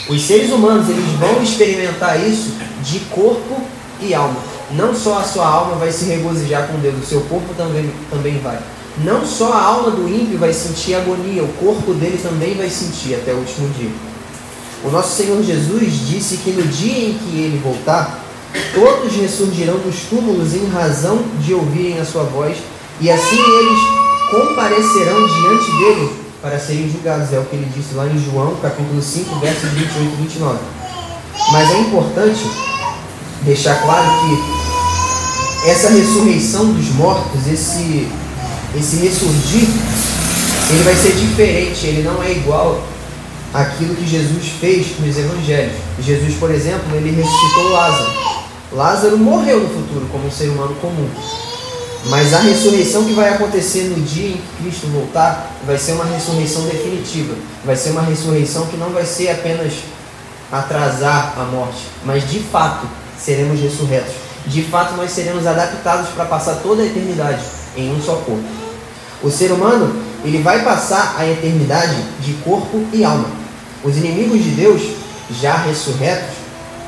os 0.09 0.21
seres 0.21 0.51
humanos 0.51 0.89
eles 0.89 1.05
vão 1.13 1.41
experimentar 1.41 2.19
isso 2.19 2.53
de 2.83 2.99
corpo 3.11 3.61
e 4.01 4.13
alma. 4.13 4.37
Não 4.71 4.93
só 4.93 5.19
a 5.19 5.23
sua 5.23 5.47
alma 5.47 5.75
vai 5.75 5.91
se 5.91 6.05
regozijar 6.05 6.67
com 6.67 6.79
Deus, 6.79 6.95
o 7.01 7.05
seu 7.05 7.21
corpo 7.21 7.53
também, 7.55 7.89
também 8.09 8.39
vai. 8.39 8.59
Não 9.03 9.25
só 9.25 9.53
a 9.53 9.61
alma 9.61 9.91
do 9.91 10.07
ímpio 10.07 10.37
vai 10.37 10.51
sentir 10.51 10.95
agonia, 10.95 11.43
o 11.43 11.53
corpo 11.53 11.93
dele 11.93 12.19
também 12.21 12.55
vai 12.55 12.69
sentir 12.69 13.15
até 13.15 13.31
o 13.31 13.37
último 13.37 13.69
dia. 13.77 13.91
O 14.83 14.89
nosso 14.89 15.15
Senhor 15.15 15.41
Jesus 15.43 16.07
disse 16.07 16.37
que 16.37 16.51
no 16.51 16.63
dia 16.63 17.09
em 17.09 17.13
que 17.13 17.39
ele 17.39 17.61
voltar, 17.63 18.23
todos 18.73 19.13
ressurgirão 19.13 19.77
dos 19.79 20.01
túmulos 20.09 20.53
em 20.53 20.67
razão 20.67 21.23
de 21.39 21.53
ouvirem 21.53 21.99
a 21.99 22.05
sua 22.05 22.23
voz, 22.23 22.57
e 22.99 23.09
assim 23.11 23.39
eles 23.39 23.79
comparecerão 24.31 25.27
diante 25.27 25.71
dele 25.77 26.11
para 26.41 26.59
serem 26.59 26.89
julgados. 26.89 27.31
É 27.33 27.39
o 27.39 27.45
que 27.45 27.55
ele 27.55 27.71
disse 27.75 27.93
lá 27.93 28.07
em 28.07 28.17
João, 28.17 28.55
capítulo 28.61 29.01
5, 29.01 29.39
versos 29.39 29.69
28 29.69 29.99
e 30.01 30.21
29. 30.23 30.59
Mas 31.51 31.71
é 31.71 31.79
importante 31.79 32.66
deixar 33.47 33.81
claro 33.81 34.05
que 34.21 35.69
essa 35.69 35.89
ressurreição 35.89 36.73
dos 36.73 36.89
mortos, 36.89 37.47
esse, 37.47 38.07
esse 38.77 38.97
ressurgir, 38.97 39.67
ele 40.69 40.83
vai 40.83 40.95
ser 40.95 41.13
diferente, 41.13 41.87
ele 41.87 42.03
não 42.03 42.21
é 42.21 42.31
igual 42.31 42.83
àquilo 43.53 43.95
que 43.95 44.07
Jesus 44.07 44.49
fez 44.59 44.99
nos 44.99 45.17
evangelhos. 45.17 45.73
Jesus, 45.99 46.35
por 46.35 46.51
exemplo, 46.51 46.95
ele 46.95 47.11
ressuscitou 47.11 47.71
Lázaro. 47.71 48.11
Lázaro 48.71 49.17
morreu 49.17 49.61
no 49.61 49.69
futuro 49.69 50.07
como 50.11 50.27
um 50.27 50.31
ser 50.31 50.49
humano 50.49 50.75
comum. 50.75 51.09
Mas 52.05 52.33
a 52.33 52.39
ressurreição 52.39 53.05
que 53.05 53.13
vai 53.13 53.33
acontecer 53.33 53.83
no 53.83 54.01
dia 54.01 54.29
em 54.29 54.33
que 54.33 54.63
Cristo 54.63 54.87
voltar 54.87 55.51
vai 55.65 55.77
ser 55.77 55.93
uma 55.93 56.05
ressurreição 56.05 56.63
definitiva. 56.63 57.33
Vai 57.65 57.75
ser 57.75 57.91
uma 57.91 58.01
ressurreição 58.01 58.67
que 58.67 58.77
não 58.77 58.89
vai 58.89 59.05
ser 59.05 59.29
apenas 59.29 59.73
atrasar 60.51 61.33
a 61.37 61.43
morte, 61.43 61.83
mas 62.05 62.29
de 62.29 62.39
fato 62.39 62.87
seremos 63.19 63.59
ressurretos. 63.59 64.13
De 64.45 64.63
fato 64.63 64.95
nós 64.95 65.11
seremos 65.11 65.45
adaptados 65.45 66.09
para 66.09 66.25
passar 66.25 66.55
toda 66.55 66.81
a 66.81 66.85
eternidade 66.85 67.41
em 67.75 67.93
um 67.93 68.01
só 68.01 68.15
corpo. 68.15 68.43
O 69.21 69.29
ser 69.29 69.51
humano, 69.51 70.01
ele 70.23 70.41
vai 70.41 70.63
passar 70.63 71.15
a 71.17 71.27
eternidade 71.27 72.01
de 72.21 72.33
corpo 72.35 72.85
e 72.93 73.03
alma. 73.03 73.29
Os 73.83 73.97
inimigos 73.97 74.43
de 74.43 74.51
Deus, 74.51 74.81
já 75.41 75.57
ressurretos, 75.57 76.35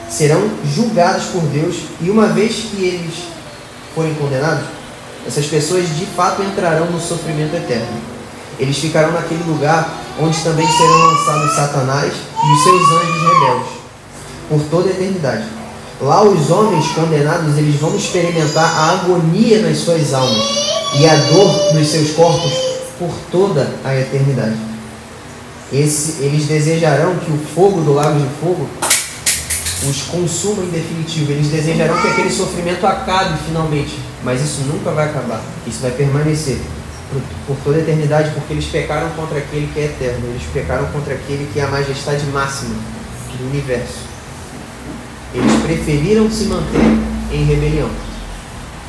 serão 0.09 0.49
julgados 0.75 1.25
por 1.25 1.41
Deus 1.43 1.75
e 2.01 2.09
uma 2.09 2.27
vez 2.27 2.67
que 2.71 2.83
eles 2.83 3.13
forem 3.93 4.13
condenados, 4.15 4.65
essas 5.27 5.45
pessoas 5.45 5.87
de 5.97 6.05
fato 6.05 6.41
entrarão 6.41 6.85
no 6.87 6.99
sofrimento 6.99 7.55
eterno. 7.55 7.87
Eles 8.57 8.77
ficarão 8.77 9.11
naquele 9.11 9.43
lugar 9.43 9.89
onde 10.19 10.37
também 10.43 10.67
serão 10.67 10.97
lançados 10.97 11.55
Satanás 11.55 12.13
e 12.13 12.53
os 12.53 12.63
seus 12.63 12.81
anjos 12.81 13.21
rebeldes 13.21 13.69
por 14.49 14.61
toda 14.69 14.89
a 14.89 14.91
eternidade. 14.91 15.58
Lá 16.01 16.23
os 16.23 16.49
homens 16.49 16.87
condenados 16.91 17.57
eles 17.57 17.75
vão 17.75 17.93
experimentar 17.93 18.63
a 18.63 18.91
agonia 18.93 19.61
nas 19.61 19.79
suas 19.79 20.13
almas 20.13 20.45
e 20.97 21.05
a 21.05 21.15
dor 21.15 21.73
nos 21.73 21.87
seus 21.87 22.11
corpos 22.11 22.53
por 22.97 23.11
toda 23.29 23.69
a 23.83 23.93
eternidade. 23.95 24.57
Esse, 25.71 26.23
eles 26.23 26.45
desejarão 26.45 27.15
que 27.17 27.31
o 27.31 27.37
fogo 27.37 27.81
do 27.81 27.93
lago 27.93 28.17
de 28.17 28.27
fogo 28.39 28.67
os 29.87 30.01
consuma 30.03 30.63
em 30.63 30.69
definitivo. 30.69 31.31
Eles 31.31 31.47
desejarão 31.47 31.99
que 32.01 32.07
aquele 32.07 32.31
sofrimento 32.31 32.87
acabe 32.87 33.37
finalmente, 33.45 33.99
mas 34.23 34.41
isso 34.41 34.61
nunca 34.61 34.91
vai 34.91 35.09
acabar. 35.09 35.41
Isso 35.67 35.81
vai 35.81 35.91
permanecer 35.91 36.59
por, 37.11 37.21
por, 37.45 37.63
toda 37.63 37.77
a 37.77 37.81
eternidade, 37.81 38.31
porque 38.31 38.53
eles 38.53 38.65
pecaram 38.65 39.09
contra 39.11 39.37
aquele 39.37 39.69
que 39.73 39.79
é 39.79 39.85
eterno. 39.85 40.27
Eles 40.29 40.43
pecaram 40.53 40.85
contra 40.87 41.13
aquele 41.13 41.49
que 41.53 41.59
é 41.59 41.63
a 41.63 41.67
majestade 41.67 42.25
máxima 42.27 42.75
do 43.37 43.47
universo. 43.47 44.08
Eles 45.33 45.61
preferiram 45.63 46.29
se 46.31 46.45
manter 46.45 46.97
em 47.31 47.43
rebelião. 47.45 47.89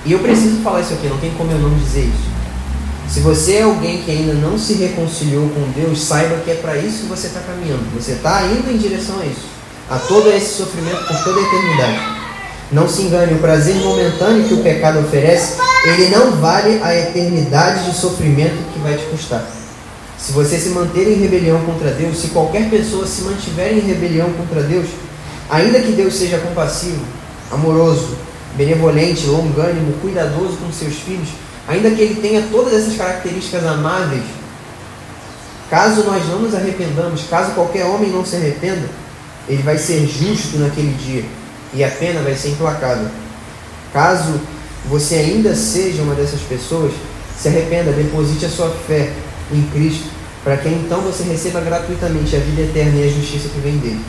E 0.04 0.12
eu 0.12 0.18
preciso 0.20 0.62
falar 0.62 0.80
isso 0.80 0.94
aqui, 0.94 1.06
não 1.08 1.18
tem 1.18 1.30
como 1.32 1.50
eu 1.52 1.58
não 1.58 1.78
dizer 1.78 2.04
isso. 2.04 2.30
Se 3.08 3.20
você 3.20 3.54
é 3.56 3.62
alguém 3.62 4.02
que 4.02 4.10
ainda 4.10 4.34
não 4.34 4.58
se 4.58 4.74
reconciliou 4.74 5.48
com 5.48 5.80
Deus, 5.80 6.00
saiba 6.00 6.36
que 6.44 6.50
é 6.50 6.54
para 6.54 6.76
isso 6.76 7.02
que 7.02 7.08
você 7.08 7.26
está 7.26 7.40
caminhando. 7.40 7.84
Você 8.00 8.12
está 8.12 8.42
indo 8.46 8.70
em 8.70 8.78
direção 8.78 9.18
a 9.20 9.26
isso 9.26 9.60
a 9.90 9.98
todo 9.98 10.30
esse 10.30 10.54
sofrimento 10.54 11.04
por 11.04 11.24
toda 11.24 11.40
a 11.40 11.42
eternidade. 11.42 11.98
Não 12.70 12.88
se 12.88 13.02
engane, 13.02 13.34
o 13.34 13.38
prazer 13.38 13.74
momentâneo 13.74 14.46
que 14.46 14.54
o 14.54 14.62
pecado 14.62 15.00
oferece, 15.00 15.60
ele 15.84 16.10
não 16.10 16.30
vale 16.36 16.80
a 16.80 16.94
eternidade 16.96 17.90
de 17.90 17.96
sofrimento 17.96 18.72
que 18.72 18.78
vai 18.78 18.96
te 18.96 19.04
custar. 19.06 19.44
Se 20.16 20.30
você 20.30 20.56
se 20.58 20.68
manter 20.68 21.08
em 21.08 21.20
rebelião 21.20 21.60
contra 21.64 21.90
Deus, 21.90 22.18
se 22.18 22.28
qualquer 22.28 22.70
pessoa 22.70 23.04
se 23.04 23.22
mantiver 23.22 23.72
em 23.72 23.80
rebelião 23.80 24.30
contra 24.34 24.62
Deus, 24.62 24.86
ainda 25.50 25.80
que 25.80 25.92
Deus 25.92 26.14
seja 26.14 26.38
compassivo, 26.38 27.04
amoroso, 27.50 28.16
benevolente, 28.56 29.26
longânimo, 29.26 29.92
cuidadoso 30.00 30.56
com 30.56 30.72
seus 30.72 30.94
filhos, 30.94 31.28
ainda 31.66 31.90
que 31.90 32.00
ele 32.00 32.20
tenha 32.20 32.46
todas 32.50 32.72
essas 32.72 32.96
características 32.96 33.64
amáveis, 33.66 34.22
caso 35.68 36.04
nós 36.04 36.26
não 36.28 36.40
nos 36.40 36.54
arrependamos, 36.54 37.24
caso 37.28 37.52
qualquer 37.52 37.84
homem 37.84 38.10
não 38.10 38.24
se 38.24 38.36
arrependa, 38.36 38.88
ele 39.48 39.62
vai 39.62 39.76
ser 39.76 40.06
justo 40.06 40.58
naquele 40.58 40.94
dia 40.94 41.24
e 41.74 41.82
a 41.82 41.88
pena 41.88 42.20
vai 42.22 42.34
ser 42.34 42.50
implacável. 42.50 43.08
Caso 43.92 44.40
você 44.88 45.16
ainda 45.16 45.54
seja 45.54 46.02
uma 46.02 46.14
dessas 46.14 46.40
pessoas, 46.42 46.92
se 47.36 47.48
arrependa, 47.48 47.92
deposite 47.92 48.44
a 48.44 48.48
sua 48.48 48.70
fé 48.86 49.10
em 49.52 49.62
Cristo, 49.72 50.08
para 50.44 50.56
que 50.56 50.68
então 50.68 51.00
você 51.00 51.22
receba 51.24 51.60
gratuitamente 51.60 52.34
a 52.36 52.38
vida 52.38 52.62
eterna 52.62 53.00
e 53.00 53.08
a 53.08 53.12
justiça 53.12 53.48
que 53.48 53.60
vem 53.60 53.78
dele. 53.78 54.00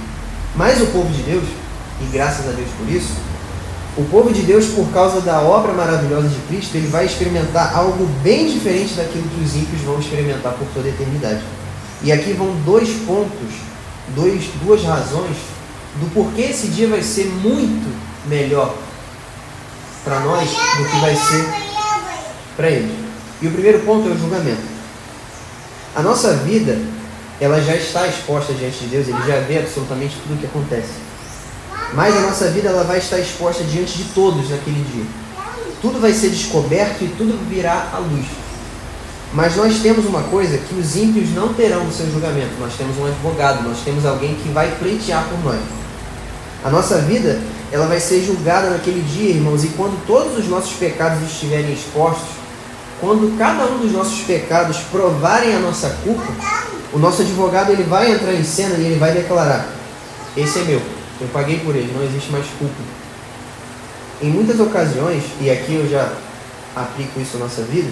Mas 0.55 0.81
o 0.81 0.88
povo 0.88 1.12
de 1.13 1.24
Deus, 1.24 1.43
e 2.01 2.05
graças 2.12 2.48
a 2.48 2.51
Deus 2.51 2.70
por 2.77 2.89
isso, 2.89 3.13
o 3.98 4.03
povo 4.05 4.31
de 4.31 4.41
Deus, 4.41 4.67
por 4.67 4.88
causa 4.91 5.22
da 5.22 5.41
obra 5.41 5.74
maravilhosa 5.74 6.29
de 6.29 6.39
Cristo, 6.48 6.75
ele 6.75 6.88
vai 6.88 7.05
experimentar 7.05 7.75
algo 7.75 8.05
bem 8.24 8.50
diferente 8.50 8.93
daquilo 8.93 9.27
que 9.27 9.43
os 9.43 9.55
ímpios 9.55 9.81
vão 9.81 10.00
experimentar 10.00 10.53
por 10.53 10.67
toda 10.74 10.88
a 10.88 10.91
eternidade. 10.91 11.41
E 12.01 12.12
aqui 12.12 12.34
vão 12.34 12.55
dois 12.63 12.89
pontos 13.05 13.72
dois, 14.15 14.43
duas 14.63 14.84
razões 14.84 15.38
do 16.00 16.13
porquê 16.13 16.41
esse 16.43 16.67
dia 16.67 16.88
vai 16.88 17.01
ser 17.01 17.25
muito 17.25 17.89
melhor 18.27 18.75
para 20.03 20.20
nós 20.22 20.50
do 20.50 20.89
que 20.89 21.00
vai 21.00 21.15
ser 21.15 21.46
para 22.55 22.70
eles. 22.70 22.91
E 23.41 23.48
o 23.48 23.51
primeiro 23.51 23.79
ponto 23.79 24.08
é 24.08 24.12
o 24.12 24.17
julgamento. 24.17 24.62
A 25.96 26.01
nossa 26.01 26.34
vida, 26.38 26.79
ela 27.42 27.60
já 27.60 27.76
está 27.76 28.08
exposta 28.08 28.54
diante 28.54 28.78
de 28.82 28.86
Deus, 28.86 29.08
ele 29.08 29.18
já 29.26 29.40
vê 29.40 29.58
absolutamente 29.58 30.16
tudo 30.22 30.36
o 30.36 30.38
que 30.38 30.46
acontece. 30.46 30.92
Mas 31.92 32.16
a 32.16 32.22
nossa 32.22 32.50
vida 32.52 32.70
ela 32.70 32.84
vai 32.84 33.00
estar 33.00 33.18
exposta 33.18 33.64
diante 33.64 33.98
de 33.98 34.04
todos 34.14 34.52
naquele 34.52 34.86
dia. 34.94 35.06
Tudo 35.82 36.00
vai 36.00 36.14
ser 36.14 36.30
descoberto 36.30 37.02
e 37.04 37.08
tudo 37.18 37.36
virá 37.50 37.90
à 37.92 37.98
luz. 37.98 38.28
Mas 39.34 39.56
nós 39.56 39.80
temos 39.80 40.06
uma 40.06 40.22
coisa 40.24 40.60
que 40.60 40.76
os 40.76 40.96
ímpios 40.96 41.32
não 41.32 41.52
terão 41.52 41.84
no 41.84 41.92
seu 41.92 42.06
julgamento. 42.12 42.52
Nós 42.60 42.76
temos 42.76 42.96
um 43.00 43.08
advogado, 43.08 43.68
nós 43.68 43.80
temos 43.80 44.06
alguém 44.06 44.36
que 44.36 44.50
vai 44.50 44.70
pleitear 44.78 45.28
por 45.28 45.44
nós. 45.44 45.62
A 46.64 46.70
nossa 46.70 47.00
vida, 47.00 47.42
ela 47.72 47.88
vai 47.88 48.00
ser 48.00 48.24
julgada 48.24 48.70
naquele 48.70 49.02
dia, 49.02 49.32
irmãos, 49.32 49.64
e 49.64 49.70
quando 49.70 50.06
todos 50.06 50.38
os 50.38 50.48
nossos 50.48 50.74
pecados 50.74 51.24
estiverem 51.24 51.74
expostos, 51.74 52.30
quando 53.00 53.36
cada 53.36 53.66
um 53.66 53.80
dos 53.80 53.92
nossos 53.92 54.20
pecados 54.26 54.78
provarem 54.92 55.56
a 55.56 55.60
nossa 55.60 55.90
culpa, 56.04 56.32
o 56.94 57.00
nosso 57.00 57.22
advogado 57.22 57.72
ele 57.72 57.84
vai 57.84 58.12
entrar 58.12 58.34
em 58.34 58.44
cena 58.44 58.76
e 58.76 58.86
ele 58.86 59.00
vai 59.00 59.14
declarar: 59.14 59.68
esse 60.36 60.60
é 60.60 60.64
meu, 60.64 60.82
eu 61.20 61.28
paguei 61.34 61.60
por 61.60 61.76
ele, 61.76 61.92
não 61.96 62.04
existe 62.04 62.32
mais 62.32 62.46
culpa. 62.58 62.82
Em 64.22 64.30
muitas 64.30 64.60
ocasiões, 64.60 65.24
e 65.40 65.50
aqui 65.50 65.74
eu 65.74 65.90
já 65.90 66.12
aplico 66.76 67.20
isso 67.20 67.38
na 67.38 67.46
nossa 67.46 67.64
vida, 67.64 67.90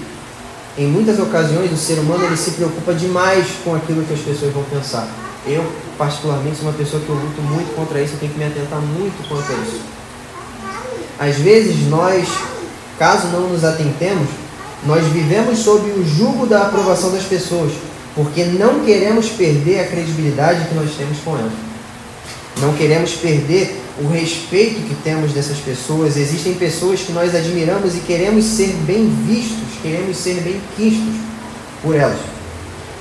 em 0.78 0.88
muitas 0.88 1.20
ocasiões 1.20 1.72
o 1.72 1.78
ser 1.78 2.00
humano 2.00 2.24
ele 2.24 2.38
se 2.38 2.52
preocupa 2.52 2.94
demais 2.94 3.46
com 3.64 3.76
aquilo 3.76 4.04
que 4.04 4.14
as 4.14 4.20
pessoas 4.20 4.54
vão 4.54 4.64
pensar. 4.64 5.08
Eu, 5.46 5.66
particularmente, 5.98 6.58
sou 6.58 6.68
uma 6.68 6.78
pessoa 6.78 7.02
que 7.02 7.10
eu 7.10 7.16
luto 7.16 7.42
muito 7.42 7.74
contra 7.76 8.02
isso, 8.02 8.14
eu 8.14 8.20
tenho 8.20 8.32
que 8.32 8.38
me 8.38 8.46
atentar 8.46 8.80
muito 8.80 9.28
contra 9.28 9.54
isso. 9.56 9.82
Às 11.18 11.36
vezes 11.38 11.88
nós, 11.90 12.30
caso 12.98 13.28
não 13.28 13.50
nos 13.50 13.64
atentemos, 13.64 14.30
nós 14.86 15.04
vivemos 15.08 15.60
sob 15.60 15.90
o 15.90 16.06
jugo 16.06 16.46
da 16.46 16.64
aprovação 16.64 17.12
das 17.12 17.24
pessoas, 17.24 17.74
porque 18.20 18.44
não 18.44 18.82
queremos 18.82 19.30
perder 19.30 19.80
a 19.80 19.88
credibilidade 19.88 20.68
que 20.68 20.76
nós 20.76 20.92
temos 20.98 21.20
com 21.20 21.38
elas. 21.38 21.54
Não 22.58 22.74
queremos 22.74 23.14
perder 23.14 23.80
o 23.98 24.10
respeito 24.10 24.86
que 24.90 24.96
temos 25.06 25.32
dessas 25.32 25.58
pessoas. 25.60 26.18
Existem 26.18 26.56
pessoas 26.56 27.00
que 27.00 27.14
nós 27.14 27.34
admiramos 27.34 27.96
e 27.96 28.00
queremos 28.00 28.44
ser 28.44 28.74
bem 28.86 29.10
vistos, 29.26 29.80
queremos 29.82 30.18
ser 30.18 30.42
bem 30.42 30.60
quistos 30.76 31.16
por 31.82 31.96
elas. 31.96 32.20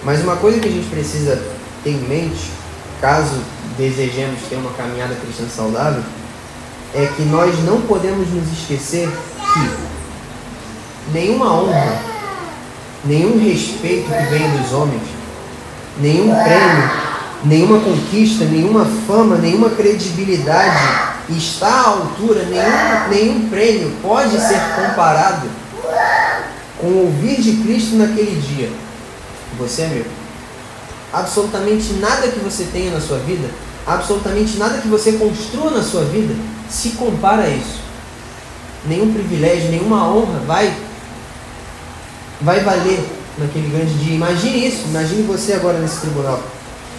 Mas 0.05 0.23
uma 0.23 0.37
coisa 0.37 0.61
que 0.61 0.69
a 0.69 0.71
gente 0.71 0.89
precisa 0.89 1.43
ter 1.83 1.91
em 1.91 2.09
mente, 2.09 2.49
caso 3.01 3.43
desejemos 3.77 4.39
ter 4.49 4.55
uma 4.55 4.71
caminhada 4.75 5.17
cristã 5.17 5.49
saudável, 5.49 6.05
é 6.95 7.07
que 7.07 7.23
nós 7.23 7.59
não 7.65 7.81
podemos 7.81 8.29
nos 8.29 8.53
esquecer 8.53 9.09
que 9.09 11.13
nenhuma 11.13 11.61
honra, 11.61 12.18
nenhum 13.05 13.39
respeito 13.39 14.07
que 14.07 14.25
vem 14.31 14.51
dos 14.51 14.73
homens, 14.73 15.03
nenhum 16.01 16.35
prêmio 16.35 17.09
nenhuma 17.45 17.79
conquista, 17.81 18.45
nenhuma 18.45 18.85
fama, 19.07 19.37
nenhuma 19.37 19.71
credibilidade 19.71 20.77
está 21.29 21.69
à 21.69 21.89
altura, 21.89 22.45
nenhum, 22.45 23.09
nenhum 23.11 23.49
prêmio 23.49 23.93
pode 24.03 24.39
ser 24.41 24.61
comparado 24.75 25.49
com 26.79 26.87
ouvir 26.87 27.41
de 27.41 27.57
Cristo 27.63 27.97
naquele 27.97 28.41
dia. 28.41 28.71
Você 29.59 29.83
é 29.83 29.87
meu. 29.89 30.05
Absolutamente 31.13 31.95
nada 31.95 32.29
que 32.29 32.39
você 32.41 32.65
tenha 32.73 32.91
na 32.91 33.01
sua 33.01 33.19
vida, 33.19 33.49
absolutamente 33.87 34.57
nada 34.59 34.79
que 34.79 34.89
você 34.89 35.13
construa 35.13 35.71
na 35.71 35.83
sua 35.83 36.05
vida 36.05 36.35
se 36.69 36.91
compara 36.91 37.45
a 37.45 37.51
isso. 37.51 37.79
Nenhum 38.87 39.13
privilégio, 39.13 39.71
nenhuma 39.71 40.09
honra 40.09 40.41
vai 40.47 40.75
vai 42.41 42.61
valer 42.61 43.01
naquele 43.37 43.69
grande 43.69 43.95
dia. 43.95 44.15
Imagine 44.15 44.67
isso, 44.67 44.85
imagine 44.89 45.23
você 45.23 45.55
agora 45.55 45.79
nesse 45.79 46.01
tribunal. 46.01 46.41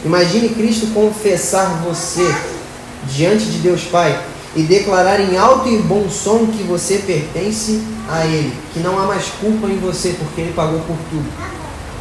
Imagine 0.06 0.50
Cristo 0.50 0.88
confessar 0.94 1.82
você 1.84 2.34
diante 3.08 3.46
de 3.46 3.60
Deus 3.60 3.84
Pai 3.84 4.20
e 4.56 4.64
declarar 4.64 5.20
em 5.20 5.38
alto 5.38 5.70
e 5.70 5.78
bom 5.78 6.10
som 6.10 6.48
que 6.48 6.64
você 6.64 7.00
pertence 7.00 7.82
a 8.10 8.26
Ele, 8.26 8.54
que 8.74 8.80
não 8.80 9.00
há 9.00 9.06
mais 9.06 9.26
culpa 9.40 9.68
em 9.68 9.78
você 9.78 10.16
porque 10.18 10.42
Ele 10.42 10.54
pagou 10.54 10.80
por 10.80 10.98
tudo. 11.10 11.26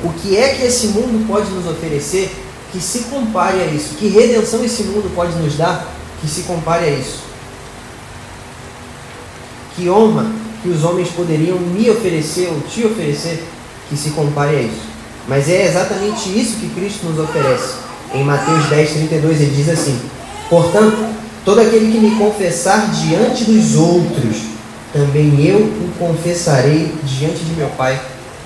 O 0.03 0.13
que 0.13 0.37
é 0.37 0.55
que 0.55 0.65
esse 0.65 0.89
mundo 0.89 1.27
pode 1.27 1.51
nos 1.51 1.67
oferecer 1.67 2.31
que 2.73 2.81
se 2.81 3.01
compare 3.05 3.61
a 3.61 3.67
isso? 3.67 3.97
Que 3.97 4.09
redenção 4.09 4.65
esse 4.65 4.85
mundo 4.85 5.13
pode 5.15 5.33
nos 5.39 5.57
dar 5.57 5.87
que 6.21 6.29
se 6.29 6.43
compare 6.43 6.85
a 6.85 6.91
isso? 6.91 7.19
Que 9.77 9.91
honra 9.91 10.27
que 10.63 10.69
os 10.69 10.85
homens 10.85 11.09
poderiam 11.09 11.59
me 11.59 11.89
oferecer 11.91 12.49
ou 12.49 12.61
te 12.61 12.85
oferecer 12.85 13.45
que 13.89 13.97
se 13.97 14.11
compare 14.11 14.57
a 14.57 14.61
isso? 14.61 14.89
Mas 15.29 15.49
é 15.49 15.67
exatamente 15.67 16.29
isso 16.39 16.57
que 16.57 16.69
Cristo 16.71 17.07
nos 17.07 17.19
oferece. 17.19 17.75
Em 18.15 18.25
Mateus 18.25 18.65
10, 18.67 18.91
32, 18.93 19.41
ele 19.41 19.55
diz 19.55 19.69
assim: 19.69 20.01
Portanto, 20.49 20.97
todo 21.45 21.61
aquele 21.61 21.93
que 21.93 21.99
me 21.99 22.17
confessar 22.17 22.91
diante 22.91 23.45
dos 23.45 23.77
outros, 23.77 24.37
também 24.93 25.45
eu 25.47 25.59
o 25.59 25.93
confessarei 25.99 26.95
diante 27.05 27.45
de 27.45 27.53
meu 27.53 27.69
Pai 27.71 28.01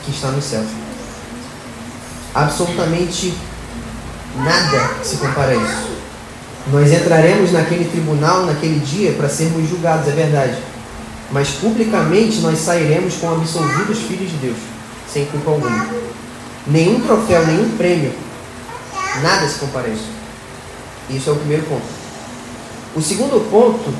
que 0.04 0.10
está 0.10 0.28
no 0.28 0.42
céu. 0.42 0.62
Absolutamente 2.34 3.32
nada 4.36 4.94
se 5.04 5.16
compara 5.16 5.52
a 5.52 5.56
isso. 5.56 5.92
Nós 6.72 6.92
entraremos 6.92 7.52
naquele 7.52 7.84
tribunal 7.84 8.46
naquele 8.46 8.80
dia 8.80 9.12
para 9.12 9.28
sermos 9.28 9.68
julgados, 9.68 10.08
é 10.08 10.12
verdade. 10.12 10.56
Mas 11.32 11.48
publicamente 11.52 12.40
nós 12.40 12.58
sairemos 12.58 13.14
como 13.14 13.36
absolvidos 13.36 14.00
filhos 14.00 14.30
de 14.30 14.36
Deus, 14.36 14.58
sem 15.10 15.24
culpa 15.26 15.50
alguma. 15.50 15.88
Nenhum 16.66 17.00
troféu, 17.00 17.46
nenhum 17.46 17.74
prêmio, 17.76 18.12
nada 19.22 19.48
se 19.48 19.64
isso. 19.64 20.10
Isso 21.08 21.30
é 21.30 21.32
o 21.32 21.36
primeiro 21.36 21.64
ponto. 21.64 21.82
O 22.94 23.00
segundo 23.00 23.50
ponto 23.50 23.92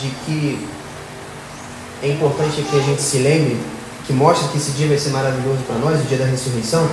de 0.00 0.08
que 0.24 0.66
é 2.02 2.08
importante 2.08 2.62
que 2.62 2.76
a 2.76 2.80
gente 2.80 3.00
se 3.00 3.18
lembre, 3.18 3.58
que 4.06 4.12
mostra 4.12 4.48
que 4.48 4.56
esse 4.56 4.72
dia 4.72 4.88
vai 4.88 4.98
ser 4.98 5.10
maravilhoso 5.10 5.60
para 5.66 5.76
nós, 5.76 6.00
o 6.00 6.04
dia 6.04 6.18
da 6.18 6.24
ressurreição, 6.24 6.88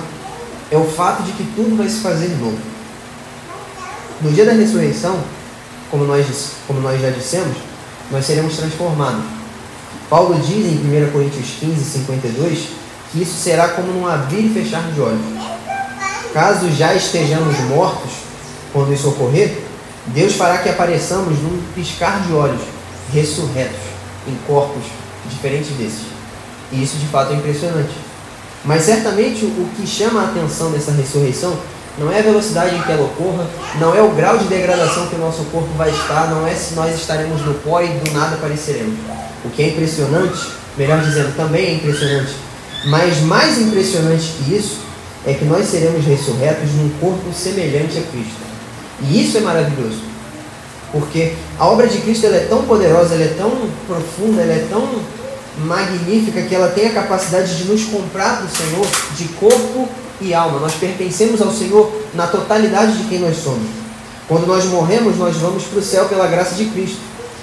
é 0.70 0.76
o 0.76 0.84
fato 0.84 1.22
de 1.22 1.32
que 1.32 1.44
tudo 1.56 1.76
vai 1.76 1.88
se 1.88 2.00
fazer 2.00 2.28
novo. 2.38 2.58
No 4.20 4.30
dia 4.30 4.44
da 4.44 4.52
ressurreição, 4.52 5.18
como 5.90 6.04
nós, 6.04 6.52
como 6.66 6.80
nós 6.80 7.00
já 7.00 7.10
dissemos, 7.10 7.56
nós 8.10 8.24
seremos 8.24 8.56
transformados. 8.56 9.41
Paulo 10.08 10.34
diz 10.34 10.66
em 10.66 11.06
1 11.06 11.10
Coríntios 11.10 11.46
15, 11.58 11.84
52, 11.84 12.68
que 13.10 13.22
isso 13.22 13.34
será 13.34 13.68
como 13.68 13.92
num 13.92 14.06
abrir 14.06 14.46
e 14.46 14.54
fechar 14.54 14.82
de 14.92 15.00
olhos. 15.00 15.20
Caso 16.32 16.70
já 16.70 16.94
estejamos 16.94 17.58
mortos, 17.60 18.10
quando 18.72 18.92
isso 18.92 19.08
ocorrer, 19.08 19.58
Deus 20.06 20.34
fará 20.34 20.58
que 20.58 20.68
apareçamos 20.68 21.38
num 21.40 21.62
piscar 21.74 22.20
de 22.26 22.32
olhos, 22.32 22.60
ressurretos, 23.12 23.80
em 24.26 24.34
corpos 24.46 24.82
diferentes 25.30 25.70
desses. 25.76 26.06
E 26.72 26.82
isso 26.82 26.96
de 26.96 27.06
fato 27.06 27.32
é 27.32 27.36
impressionante. 27.36 27.92
Mas 28.64 28.82
certamente 28.82 29.44
o 29.44 29.68
que 29.76 29.86
chama 29.86 30.22
a 30.22 30.24
atenção 30.24 30.70
dessa 30.70 30.92
ressurreição 30.92 31.56
não 31.98 32.10
é 32.10 32.20
a 32.20 32.22
velocidade 32.22 32.74
em 32.74 32.82
que 32.82 32.90
ela 32.90 33.04
ocorra, 33.04 33.46
não 33.78 33.94
é 33.94 34.00
o 34.00 34.10
grau 34.10 34.38
de 34.38 34.44
degradação 34.44 35.06
que 35.08 35.14
o 35.14 35.18
nosso 35.18 35.44
corpo 35.44 35.68
vai 35.76 35.90
estar, 35.90 36.30
não 36.30 36.46
é 36.46 36.54
se 36.54 36.74
nós 36.74 36.94
estaremos 36.94 37.42
no 37.42 37.54
pó 37.54 37.82
e 37.82 37.88
do 37.88 38.12
nada 38.12 38.36
apareceremos. 38.36 38.98
O 39.44 39.50
que 39.50 39.62
é 39.62 39.68
impressionante, 39.68 40.52
melhor 40.76 41.00
dizendo, 41.00 41.36
também 41.36 41.66
é 41.66 41.74
impressionante, 41.74 42.34
mas 42.86 43.20
mais 43.20 43.60
impressionante 43.60 44.32
que 44.38 44.54
isso 44.54 44.80
é 45.26 45.34
que 45.34 45.44
nós 45.44 45.66
seremos 45.66 46.04
ressurretos 46.04 46.70
num 46.72 46.88
corpo 47.00 47.32
semelhante 47.32 47.98
a 47.98 48.02
Cristo. 48.02 48.40
E 49.02 49.22
isso 49.22 49.38
é 49.38 49.40
maravilhoso. 49.40 50.00
Porque 50.90 51.34
a 51.58 51.66
obra 51.66 51.86
de 51.86 51.98
Cristo 51.98 52.26
é 52.26 52.46
tão 52.48 52.64
poderosa, 52.64 53.14
é 53.14 53.34
tão 53.36 53.50
profunda, 53.86 54.42
é 54.42 54.66
tão 54.68 55.00
magnífica 55.58 56.42
que 56.42 56.54
ela 56.54 56.68
tem 56.68 56.86
a 56.86 56.92
capacidade 56.92 57.56
de 57.56 57.64
nos 57.64 57.84
comprar 57.84 58.38
para 58.38 58.46
o 58.46 58.50
Senhor 58.50 58.86
de 59.16 59.24
corpo 59.34 59.88
e 60.22 60.34
alma. 60.34 60.58
Nós 60.58 60.74
pertencemos 60.74 61.40
ao 61.40 61.52
Senhor 61.52 61.92
na 62.14 62.26
totalidade 62.26 62.98
de 62.98 63.08
quem 63.08 63.18
nós 63.18 63.36
somos. 63.36 63.68
Quando 64.28 64.46
nós 64.46 64.64
morremos, 64.66 65.16
nós 65.16 65.36
vamos 65.36 65.64
para 65.64 65.78
o 65.78 65.82
céu 65.82 66.06
pela 66.06 66.26
graça 66.26 66.54
de 66.54 66.66
Cristo. 66.66 67.00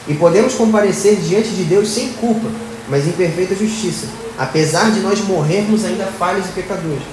E 0.08 0.13
podemos 0.13 0.54
comparecer 0.54 1.18
diante 1.18 1.50
de 1.50 1.63
Deus 1.63 1.89
sem 1.89 2.13
culpa, 2.13 2.48
mas 2.88 3.08
em 3.08 3.12
perfeita 3.12 3.54
justiça, 3.54 4.08
apesar 4.38 4.92
de 4.92 5.02
nós 5.02 5.20
morrermos 5.22 5.86
ainda 5.86 6.06
falhos 6.06 6.46
e 6.48 6.50
pecadores. 6.50 7.04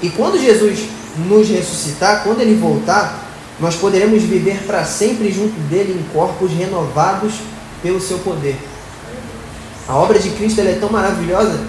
E 0.00 0.08
quando 0.08 0.40
Jesus 0.40 0.80
nos 1.28 1.48
ressuscitar, 1.48 2.22
quando 2.24 2.40
ele 2.40 2.54
voltar, 2.54 3.24
nós 3.60 3.74
poderemos 3.74 4.22
viver 4.22 4.62
para 4.66 4.84
sempre 4.84 5.30
junto 5.30 5.58
dele 5.68 5.92
em 5.92 6.12
corpos 6.12 6.50
renovados 6.52 7.34
pelo 7.82 8.00
seu 8.00 8.18
poder. 8.18 8.56
A 9.86 9.96
obra 9.96 10.18
de 10.18 10.30
Cristo 10.30 10.60
é 10.60 10.78
tão 10.80 10.88
maravilhosa 10.88 11.60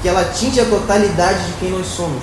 que 0.00 0.08
ela 0.08 0.20
atinge 0.20 0.60
a 0.60 0.64
totalidade 0.64 1.46
de 1.46 1.52
quem 1.54 1.70
nós 1.70 1.86
somos. 1.86 2.22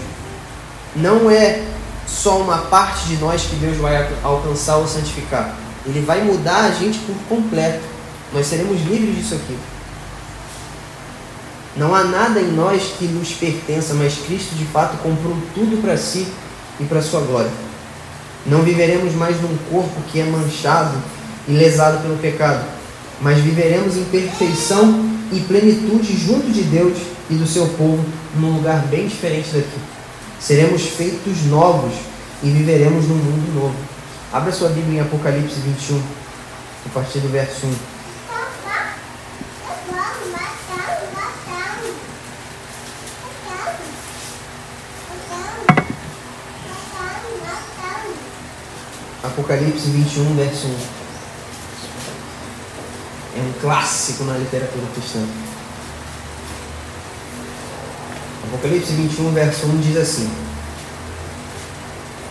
Não 0.96 1.30
é 1.30 1.64
só 2.06 2.38
uma 2.40 2.60
parte 2.60 3.08
de 3.08 3.18
nós 3.18 3.44
que 3.44 3.56
Deus 3.56 3.78
vai 3.78 4.08
alcançar 4.24 4.78
ou 4.78 4.88
santificar. 4.88 5.56
Ele 5.86 6.02
vai 6.02 6.24
mudar 6.24 6.66
a 6.66 6.72
gente 6.72 7.00
por 7.00 7.16
completo. 7.28 7.84
Nós 8.32 8.48
seremos 8.48 8.82
livres 8.82 9.16
disso 9.16 9.36
aqui. 9.36 9.58
Não 11.76 11.94
há 11.94 12.04
nada 12.04 12.40
em 12.40 12.52
nós 12.52 12.94
que 13.00 13.06
nos 13.06 13.32
pertença, 13.34 13.94
mas 13.96 14.16
Cristo 14.26 14.56
de 14.56 14.66
fato 14.66 14.98
comprou 14.98 15.36
tudo 15.56 15.82
para 15.82 15.98
si 15.98 16.28
e 16.80 16.84
para 16.86 17.02
sua 17.02 17.22
glória. 17.22 17.52
Não 18.46 18.62
viveremos 18.62 19.14
mais 19.16 19.42
num 19.42 19.58
corpo 19.72 20.02
que 20.12 20.20
é 20.20 20.24
manchado 20.24 20.96
e 21.48 21.54
lesado 21.54 22.02
pelo 22.02 22.18
pecado 22.18 22.64
mas 23.24 23.40
viveremos 23.40 23.96
em 23.96 24.04
perfeição 24.04 25.10
e 25.32 25.40
plenitude 25.40 26.18
junto 26.18 26.52
de 26.52 26.62
Deus 26.64 26.98
e 27.34 27.38
do 27.38 27.48
seu 27.48 27.68
povo, 27.70 28.06
num 28.36 28.58
lugar 28.58 28.86
bem 28.88 29.08
diferente 29.08 29.50
daqui. 29.50 29.80
Seremos 30.40 30.84
feitos 30.84 31.46
novos 31.46 31.94
e 32.44 32.50
viveremos 32.50 33.08
num 33.08 33.16
mundo 33.16 33.56
novo. 33.56 33.76
Abra 34.32 34.52
sua 34.52 34.70
Bíblia 34.70 35.00
em 35.00 35.02
Apocalipse 35.02 35.60
21, 35.60 36.02
a 36.86 36.90
partir 36.94 37.20
do 37.20 37.30
verso 37.30 37.66
1. 37.66 37.74
Apocalipse 49.24 49.90
21, 49.90 50.36
verso 50.36 50.68
1 50.68 51.04
é 53.36 53.40
um 53.40 53.52
clássico 53.60 54.24
na 54.26 54.38
literatura 54.38 54.86
cristã. 54.94 55.26
Apocalipse 58.54 58.94
21, 58.94 59.32
verso 59.32 59.66
1 59.66 59.78
diz 59.80 59.98
assim: 59.98 60.30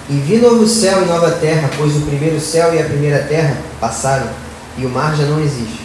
E 0.09 0.13
vi 0.13 0.37
novo 0.37 0.69
céu 0.69 1.03
e 1.03 1.07
nova 1.07 1.33
terra, 1.33 1.69
pois 1.77 1.97
o 1.97 2.03
primeiro 2.03 2.39
céu 2.39 2.73
e 2.73 2.79
a 2.81 2.85
primeira 2.85 3.25
terra 3.25 3.57
passaram, 3.81 4.31
e 4.79 4.87
o 4.87 4.89
mar 4.89 5.17
já 5.17 5.25
não 5.25 5.41
existe. 5.41 5.81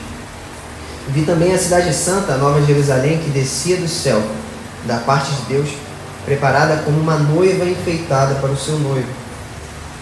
Vi 1.07 1.23
também 1.23 1.53
a 1.53 1.57
cidade 1.57 1.91
santa, 1.91 2.33
a 2.33 2.37
nova 2.37 2.61
Jerusalém, 2.61 3.17
que 3.17 3.31
descia 3.31 3.77
do 3.77 3.87
céu, 3.87 4.21
da 4.85 4.97
parte 4.97 5.31
de 5.31 5.41
Deus, 5.53 5.69
preparada 6.23 6.83
como 6.85 6.99
uma 6.99 7.17
noiva 7.17 7.65
enfeitada 7.65 8.35
para 8.35 8.51
o 8.51 8.57
seu 8.57 8.77
noivo. 8.77 9.09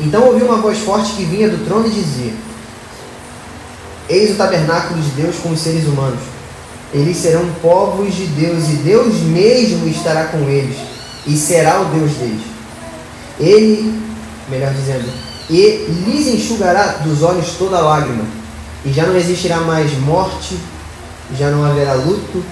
Então 0.02 0.26
ouvi 0.26 0.44
uma 0.44 0.58
voz 0.58 0.80
forte 0.80 1.14
que 1.14 1.24
vinha 1.24 1.48
do 1.48 1.64
trono 1.64 1.88
e 1.88 1.92
dizia: 1.92 2.34
Eis 4.10 4.32
o 4.32 4.36
tabernáculo 4.36 5.02
de 5.02 5.12
Deus 5.12 5.38
com 5.38 5.52
os 5.52 5.62
seres 5.62 5.86
humanos. 5.86 6.35
Eles 6.94 7.18
serão 7.18 7.46
povos 7.62 8.14
de 8.16 8.26
Deus, 8.28 8.70
e 8.70 8.76
Deus 8.78 9.16
mesmo 9.22 9.88
estará 9.88 10.26
com 10.26 10.50
eles, 10.50 10.78
e 11.28 11.36
será 11.36 11.82
o 11.82 11.86
Deus 11.86 12.12
deles. 12.14 12.42
Ele, 13.40 14.02
melhor 14.50 14.74
dizendo, 14.74 15.10
e 15.50 15.86
lhes 16.06 16.28
enxugará 16.28 17.00
dos 17.04 17.22
olhos 17.22 17.56
toda 17.58 17.80
lágrima, 17.80 18.24
e 18.86 18.92
já 18.92 19.06
não 19.06 19.16
existirá 19.16 19.58
mais 19.58 19.92
morte, 20.00 20.58
já 21.38 21.50
não 21.50 21.66
haverá 21.66 21.94
luto, 21.94 22.44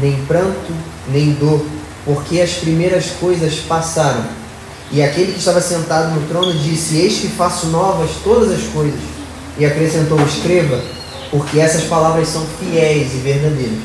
nem 0.00 0.16
pranto, 0.26 0.72
nem 1.08 1.32
dor, 1.32 1.64
porque 2.04 2.40
as 2.40 2.52
primeiras 2.52 3.10
coisas 3.20 3.56
passaram. 3.68 4.24
E 4.90 5.02
aquele 5.02 5.32
que 5.32 5.38
estava 5.38 5.60
sentado 5.60 6.14
no 6.14 6.26
trono 6.28 6.52
disse: 6.52 6.96
Eis 6.96 7.18
que 7.18 7.28
faço 7.28 7.66
novas 7.66 8.10
todas 8.22 8.52
as 8.52 8.62
coisas 8.68 9.00
e 9.58 9.66
acrescentou: 9.66 10.18
Escreva, 10.20 10.80
porque 11.30 11.58
essas 11.58 11.84
palavras 11.84 12.28
são 12.28 12.46
fiéis 12.58 13.14
e 13.14 13.18
verdadeiras. 13.18 13.78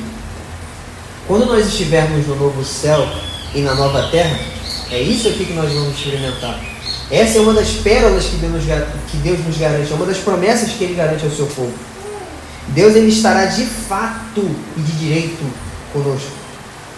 Quando 1.27 1.45
nós 1.45 1.67
estivermos 1.67 2.27
no 2.27 2.35
novo 2.35 2.63
céu 2.63 3.07
e 3.53 3.61
na 3.61 3.75
nova 3.75 4.09
terra, 4.09 4.39
é 4.91 4.99
isso 4.99 5.27
aqui 5.27 5.45
que 5.45 5.53
nós 5.53 5.71
vamos 5.71 5.97
experimentar. 5.97 6.59
Essa 7.09 7.37
é 7.37 7.41
uma 7.41 7.53
das 7.53 7.71
pérolas 7.71 8.25
que 8.25 8.37
Deus, 8.37 8.63
que 9.09 9.17
Deus 9.17 9.39
nos 9.45 9.57
garante, 9.57 9.91
é 9.91 9.95
uma 9.95 10.05
das 10.05 10.17
promessas 10.17 10.71
que 10.71 10.83
Ele 10.83 10.95
garante 10.95 11.25
ao 11.25 11.31
seu 11.31 11.45
povo. 11.47 11.73
Deus 12.69 12.95
ele 12.95 13.09
estará 13.09 13.45
de 13.45 13.65
fato 13.65 14.49
e 14.77 14.81
de 14.81 14.91
direito 14.93 15.43
conosco. 15.91 16.31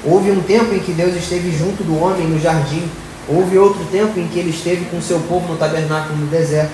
Houve 0.05 0.31
um 0.31 0.41
tempo 0.41 0.73
em 0.73 0.79
que 0.79 0.91
Deus 0.91 1.15
esteve 1.15 1.51
junto 1.57 1.83
do 1.83 1.99
homem 1.99 2.27
no 2.27 2.39
jardim. 2.39 2.83
Houve 3.27 3.57
outro 3.57 3.83
tempo 3.85 4.19
em 4.19 4.27
que 4.27 4.37
ele 4.37 4.49
esteve 4.49 4.85
com 4.85 5.01
seu 5.01 5.19
povo 5.21 5.51
no 5.51 5.57
tabernáculo 5.57 6.19
no 6.19 6.27
deserto. 6.27 6.73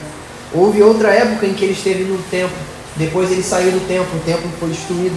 Houve 0.51 0.81
outra 0.81 1.09
época 1.09 1.45
em 1.45 1.53
que 1.53 1.63
ele 1.63 1.73
esteve 1.73 2.03
no 2.03 2.17
templo. 2.23 2.57
Depois 2.95 3.31
ele 3.31 3.43
saiu 3.43 3.71
do 3.71 3.87
templo, 3.87 4.17
o 4.17 4.23
templo 4.23 4.49
foi 4.59 4.69
destruído. 4.69 5.15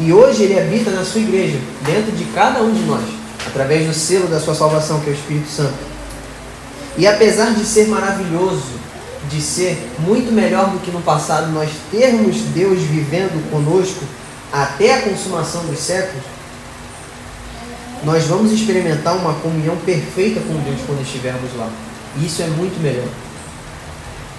E 0.00 0.12
hoje 0.12 0.44
ele 0.44 0.58
habita 0.58 0.90
na 0.90 1.04
sua 1.04 1.20
igreja, 1.20 1.58
dentro 1.82 2.12
de 2.12 2.24
cada 2.26 2.60
um 2.60 2.72
de 2.72 2.82
nós, 2.82 3.04
através 3.46 3.86
do 3.86 3.94
selo 3.94 4.26
da 4.26 4.40
sua 4.40 4.54
salvação, 4.54 5.00
que 5.00 5.08
é 5.08 5.12
o 5.12 5.16
Espírito 5.16 5.48
Santo. 5.48 5.74
E 6.96 7.06
apesar 7.06 7.54
de 7.54 7.64
ser 7.64 7.88
maravilhoso, 7.88 8.84
de 9.30 9.40
ser 9.40 9.90
muito 10.00 10.32
melhor 10.32 10.70
do 10.70 10.78
que 10.78 10.90
no 10.90 11.00
passado, 11.00 11.50
nós 11.52 11.70
termos 11.90 12.36
Deus 12.54 12.80
vivendo 12.82 13.50
conosco 13.50 14.04
até 14.52 14.94
a 14.94 15.02
consumação 15.02 15.64
dos 15.66 15.78
séculos, 15.78 16.22
nós 18.04 18.24
vamos 18.24 18.52
experimentar 18.52 19.16
uma 19.16 19.34
comunhão 19.34 19.76
perfeita 19.76 20.40
com 20.40 20.54
Deus 20.62 20.78
quando 20.86 21.02
estivermos 21.02 21.56
lá. 21.56 21.68
E 22.16 22.26
isso 22.26 22.42
é 22.42 22.46
muito 22.46 22.80
melhor. 22.82 23.08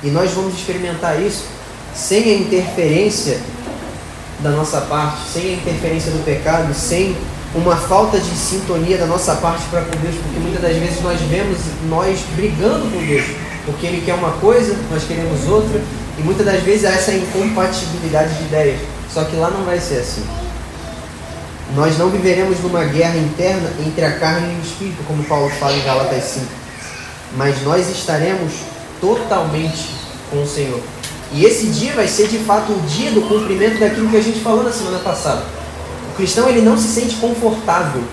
E 0.03 0.09
nós 0.09 0.31
vamos 0.31 0.53
experimentar 0.53 1.19
isso 1.19 1.54
sem 1.95 2.23
a 2.23 2.37
interferência 2.37 3.39
da 4.39 4.49
nossa 4.51 4.81
parte, 4.81 5.29
sem 5.31 5.53
a 5.53 5.53
interferência 5.53 6.11
do 6.11 6.23
pecado, 6.23 6.73
sem 6.73 7.15
uma 7.55 7.77
falta 7.77 8.19
de 8.19 8.35
sintonia 8.35 8.97
da 8.97 9.05
nossa 9.05 9.35
parte 9.35 9.63
para 9.71 9.81
com 9.81 9.97
Deus, 10.01 10.15
porque 10.15 10.39
muitas 10.39 10.61
das 10.61 10.75
vezes 10.75 11.01
nós 11.01 11.19
vemos 11.21 11.57
nós 11.89 12.19
brigando 12.35 12.91
com 12.91 13.05
Deus, 13.05 13.25
porque 13.65 13.87
Ele 13.87 14.03
quer 14.05 14.13
uma 14.15 14.31
coisa, 14.33 14.75
nós 14.91 15.05
queremos 15.05 15.47
outra, 15.47 15.81
e 16.17 16.21
muitas 16.21 16.45
das 16.45 16.61
vezes 16.63 16.85
há 16.85 16.89
essa 16.89 17.13
incompatibilidade 17.13 18.33
de 18.35 18.43
ideias. 18.43 18.79
Só 19.11 19.23
que 19.23 19.35
lá 19.37 19.49
não 19.49 19.63
vai 19.63 19.79
ser 19.79 19.99
assim. 19.99 20.25
Nós 21.73 21.97
não 21.97 22.09
viveremos 22.09 22.59
numa 22.59 22.83
guerra 22.83 23.17
interna 23.17 23.71
entre 23.85 24.03
a 24.03 24.19
carne 24.19 24.53
e 24.53 24.59
o 24.59 24.61
espírito, 24.61 25.03
como 25.07 25.23
Paulo 25.23 25.49
fala 25.59 25.73
em 25.73 25.83
Galatas 25.83 26.23
5. 26.23 26.45
Mas 27.37 27.63
nós 27.63 27.89
estaremos 27.89 28.53
totalmente 28.99 29.89
com 30.29 30.43
o 30.43 30.47
Senhor. 30.47 30.81
E 31.31 31.45
esse 31.45 31.67
dia 31.67 31.93
vai 31.93 32.07
ser 32.07 32.27
de 32.27 32.39
fato 32.39 32.71
o 32.71 32.81
dia 32.87 33.11
do 33.11 33.21
cumprimento 33.21 33.79
daquilo 33.79 34.09
que 34.09 34.17
a 34.17 34.21
gente 34.21 34.39
falou 34.39 34.63
na 34.63 34.71
semana 34.71 34.99
passada. 34.99 35.43
O 36.11 36.15
cristão 36.15 36.47
ele 36.47 36.61
não 36.61 36.77
se 36.77 36.87
sente 36.87 37.15
confortável 37.15 38.03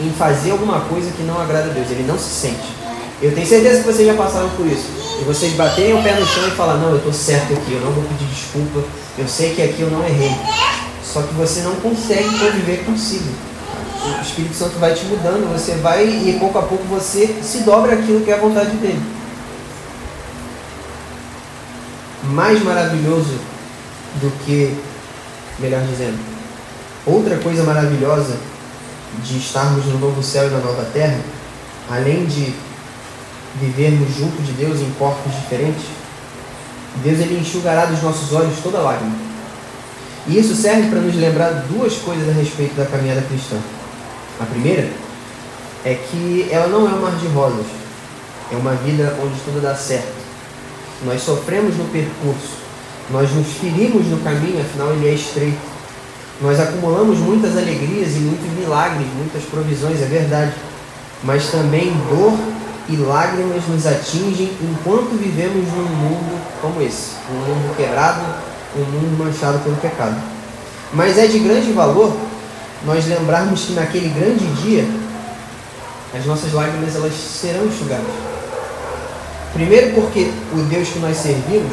em 0.00 0.10
fazer 0.10 0.50
alguma 0.50 0.80
coisa 0.80 1.10
que 1.10 1.22
não 1.22 1.40
agrada 1.40 1.70
a 1.70 1.72
Deus. 1.72 1.90
Ele 1.90 2.04
não 2.06 2.18
se 2.18 2.30
sente. 2.30 2.82
Eu 3.20 3.32
tenho 3.32 3.46
certeza 3.46 3.80
que 3.82 3.86
vocês 3.86 4.06
já 4.06 4.14
passaram 4.14 4.48
por 4.50 4.66
isso. 4.66 4.88
E 5.20 5.24
vocês 5.24 5.52
baterem 5.52 5.94
o 5.94 6.02
pé 6.02 6.18
no 6.18 6.26
chão 6.26 6.48
e 6.48 6.50
falar, 6.52 6.74
não, 6.74 6.90
eu 6.90 6.96
estou 6.96 7.12
certo 7.12 7.52
aqui, 7.52 7.72
eu 7.72 7.80
não 7.80 7.92
vou 7.92 8.02
pedir 8.02 8.24
desculpa, 8.24 8.82
eu 9.16 9.28
sei 9.28 9.54
que 9.54 9.62
aqui 9.62 9.82
eu 9.82 9.90
não 9.90 10.04
errei. 10.04 10.34
Só 11.04 11.22
que 11.22 11.32
você 11.34 11.60
não 11.60 11.76
consegue 11.76 12.36
conviver 12.38 12.84
consigo. 12.84 13.30
O 14.18 14.22
Espírito 14.22 14.56
Santo 14.56 14.78
vai 14.80 14.94
te 14.94 15.04
mudando, 15.04 15.52
você 15.52 15.74
vai 15.74 16.04
e 16.04 16.36
pouco 16.40 16.58
a 16.58 16.62
pouco 16.62 16.82
você 16.84 17.36
se 17.40 17.58
dobra 17.58 17.92
aquilo 17.92 18.22
que 18.22 18.30
é 18.32 18.34
a 18.34 18.40
vontade 18.40 18.72
dele. 18.76 19.00
Mais 22.24 22.62
maravilhoso 22.62 23.38
do 24.20 24.30
que, 24.44 24.76
melhor 25.58 25.82
dizendo, 25.82 26.18
outra 27.04 27.36
coisa 27.38 27.64
maravilhosa 27.64 28.36
de 29.24 29.38
estarmos 29.38 29.84
no 29.86 29.98
novo 29.98 30.22
céu 30.22 30.46
e 30.46 30.50
na 30.50 30.58
nova 30.58 30.84
terra, 30.92 31.18
além 31.90 32.24
de 32.24 32.54
vivermos 33.60 34.16
junto 34.16 34.40
de 34.42 34.52
Deus 34.52 34.80
em 34.80 34.90
corpos 34.92 35.34
diferentes, 35.34 35.84
Deus 37.02 37.20
ele 37.20 37.40
enxugará 37.40 37.86
dos 37.86 38.02
nossos 38.02 38.32
olhos 38.32 38.58
toda 38.62 38.78
lágrima. 38.78 39.16
E 40.26 40.38
isso 40.38 40.54
serve 40.54 40.88
para 40.88 41.00
nos 41.00 41.14
lembrar 41.16 41.64
duas 41.68 41.94
coisas 41.96 42.28
a 42.28 42.32
respeito 42.32 42.74
da 42.76 42.86
caminhada 42.86 43.22
cristã. 43.22 43.56
A 44.40 44.44
primeira 44.44 44.88
é 45.84 45.94
que 45.94 46.48
ela 46.50 46.68
não 46.68 46.88
é 46.88 46.92
um 46.92 47.00
mar 47.00 47.16
de 47.16 47.26
rosas, 47.28 47.66
é 48.52 48.56
uma 48.56 48.74
vida 48.74 49.16
onde 49.22 49.40
tudo 49.40 49.60
dá 49.60 49.74
certo. 49.74 50.21
Nós 51.04 51.22
sofremos 51.22 51.76
no 51.76 51.84
percurso, 51.86 52.62
nós 53.10 53.30
nos 53.32 53.46
ferimos 53.58 54.06
no 54.06 54.18
caminho, 54.18 54.60
afinal 54.60 54.92
ele 54.92 55.08
é 55.08 55.14
estreito. 55.14 55.72
Nós 56.40 56.58
acumulamos 56.58 57.18
muitas 57.18 57.56
alegrias 57.56 58.16
e 58.16 58.20
muitos 58.20 58.50
milagres, 58.58 59.06
muitas 59.16 59.42
provisões, 59.44 60.00
é 60.00 60.06
verdade, 60.06 60.54
mas 61.22 61.46
também 61.50 61.92
dor 62.08 62.32
e 62.88 62.96
lágrimas 62.96 63.62
nos 63.68 63.86
atingem 63.86 64.50
enquanto 64.60 65.16
vivemos 65.16 65.66
num 65.72 65.84
mundo 65.84 66.40
como 66.60 66.82
esse, 66.82 67.12
um 67.30 67.34
mundo 67.34 67.76
quebrado, 67.76 68.22
um 68.76 68.84
mundo 68.84 69.24
manchado 69.24 69.58
pelo 69.60 69.76
pecado. 69.76 70.20
Mas 70.92 71.18
é 71.18 71.26
de 71.26 71.38
grande 71.38 71.72
valor 71.72 72.14
nós 72.84 73.06
lembrarmos 73.06 73.64
que 73.64 73.72
naquele 73.72 74.08
grande 74.08 74.44
dia 74.62 74.84
as 76.14 76.26
nossas 76.26 76.52
lágrimas 76.52 76.94
elas 76.94 77.14
serão 77.14 77.66
enxugadas. 77.66 78.31
Primeiro 79.52 79.94
porque 79.94 80.30
o 80.52 80.62
Deus 80.68 80.88
que 80.88 80.98
nós 80.98 81.16
servimos, 81.16 81.72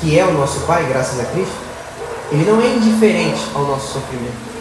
que 0.00 0.18
é 0.18 0.24
o 0.24 0.32
nosso 0.32 0.60
Pai, 0.60 0.86
graças 0.88 1.20
a 1.20 1.24
Cristo, 1.24 1.54
ele 2.32 2.44
não 2.50 2.60
é 2.60 2.66
indiferente 2.66 3.40
ao 3.54 3.66
nosso 3.66 3.92
sofrimento. 3.92 4.54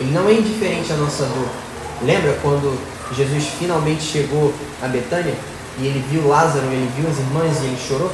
Ele 0.00 0.12
não 0.12 0.28
é 0.28 0.32
indiferente 0.32 0.92
à 0.92 0.96
nossa 0.96 1.24
dor. 1.24 1.48
Lembra 2.02 2.38
quando 2.42 2.78
Jesus 3.12 3.44
finalmente 3.58 4.02
chegou 4.02 4.54
a 4.80 4.86
Betânia 4.86 5.34
e 5.80 5.86
ele 5.86 6.04
viu 6.10 6.28
Lázaro, 6.28 6.66
ele 6.66 6.90
viu 6.96 7.10
as 7.10 7.18
irmãs 7.18 7.60
e 7.60 7.66
ele 7.66 7.78
chorou. 7.88 8.12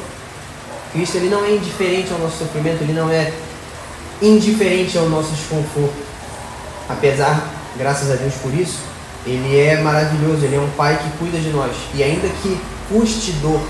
Cristo 0.92 1.16
ele 1.16 1.28
não 1.28 1.44
é 1.44 1.50
indiferente 1.50 2.12
ao 2.12 2.18
nosso 2.18 2.38
sofrimento, 2.38 2.83
ele 2.83 2.94
não 2.94 3.11
é 3.11 3.33
indiferente 4.22 4.96
ao 4.96 5.09
nosso 5.09 5.30
desconforto. 5.33 5.94
Apesar, 6.88 7.50
graças 7.76 8.11
a 8.11 8.14
Deus 8.14 8.35
por 8.37 8.54
isso, 8.54 8.78
ele 9.26 9.59
é 9.59 9.80
maravilhoso, 9.83 10.44
ele 10.44 10.57
é 10.57 10.61
um 10.61 10.70
pai 10.76 10.98
que 10.98 11.18
cuida 11.18 11.38
de 11.38 11.50
nós. 11.50 11.72
E 11.94 12.02
ainda 12.02 12.28
que 12.42 12.59
custe 12.88 13.33
dor, 13.42 13.61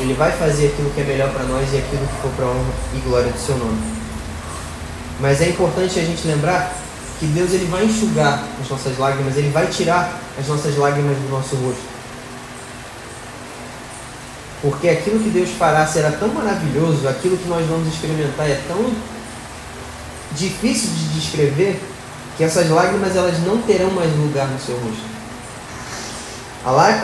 ele 0.00 0.14
vai 0.14 0.32
fazer 0.32 0.68
aquilo 0.68 0.90
que 0.90 1.00
é 1.00 1.04
melhor 1.04 1.32
para 1.32 1.44
nós 1.44 1.72
e 1.72 1.78
aquilo 1.78 2.06
que 2.06 2.22
for 2.22 2.30
para 2.36 2.46
a 2.46 2.48
honra 2.48 2.72
e 2.94 2.98
glória 2.98 3.30
do 3.30 3.38
seu 3.38 3.56
nome. 3.56 3.78
Mas 5.20 5.40
é 5.40 5.48
importante 5.48 5.98
a 5.98 6.02
gente 6.02 6.26
lembrar 6.26 6.74
que 7.18 7.26
Deus 7.26 7.52
ele 7.52 7.66
vai 7.66 7.84
enxugar 7.84 8.42
as 8.60 8.68
nossas 8.68 8.98
lágrimas, 8.98 9.36
ele 9.36 9.50
vai 9.50 9.66
tirar 9.68 10.20
as 10.38 10.46
nossas 10.48 10.76
lágrimas 10.76 11.16
do 11.16 11.30
nosso 11.30 11.54
rosto. 11.56 11.94
Porque 14.60 14.88
aquilo 14.88 15.20
que 15.20 15.28
Deus 15.28 15.50
fará 15.50 15.86
será 15.86 16.10
tão 16.10 16.28
maravilhoso, 16.28 17.06
aquilo 17.06 17.36
que 17.36 17.48
nós 17.48 17.64
vamos 17.66 17.86
experimentar 17.86 18.48
é 18.48 18.60
tão 18.66 18.92
difícil 20.32 20.90
de 20.90 21.20
descrever, 21.20 21.80
que 22.36 22.42
essas 22.42 22.68
lágrimas 22.68 23.14
elas 23.14 23.38
não 23.46 23.58
terão 23.58 23.90
mais 23.90 24.10
lugar 24.16 24.48
no 24.48 24.58
seu 24.58 24.74
rosto. 24.76 25.14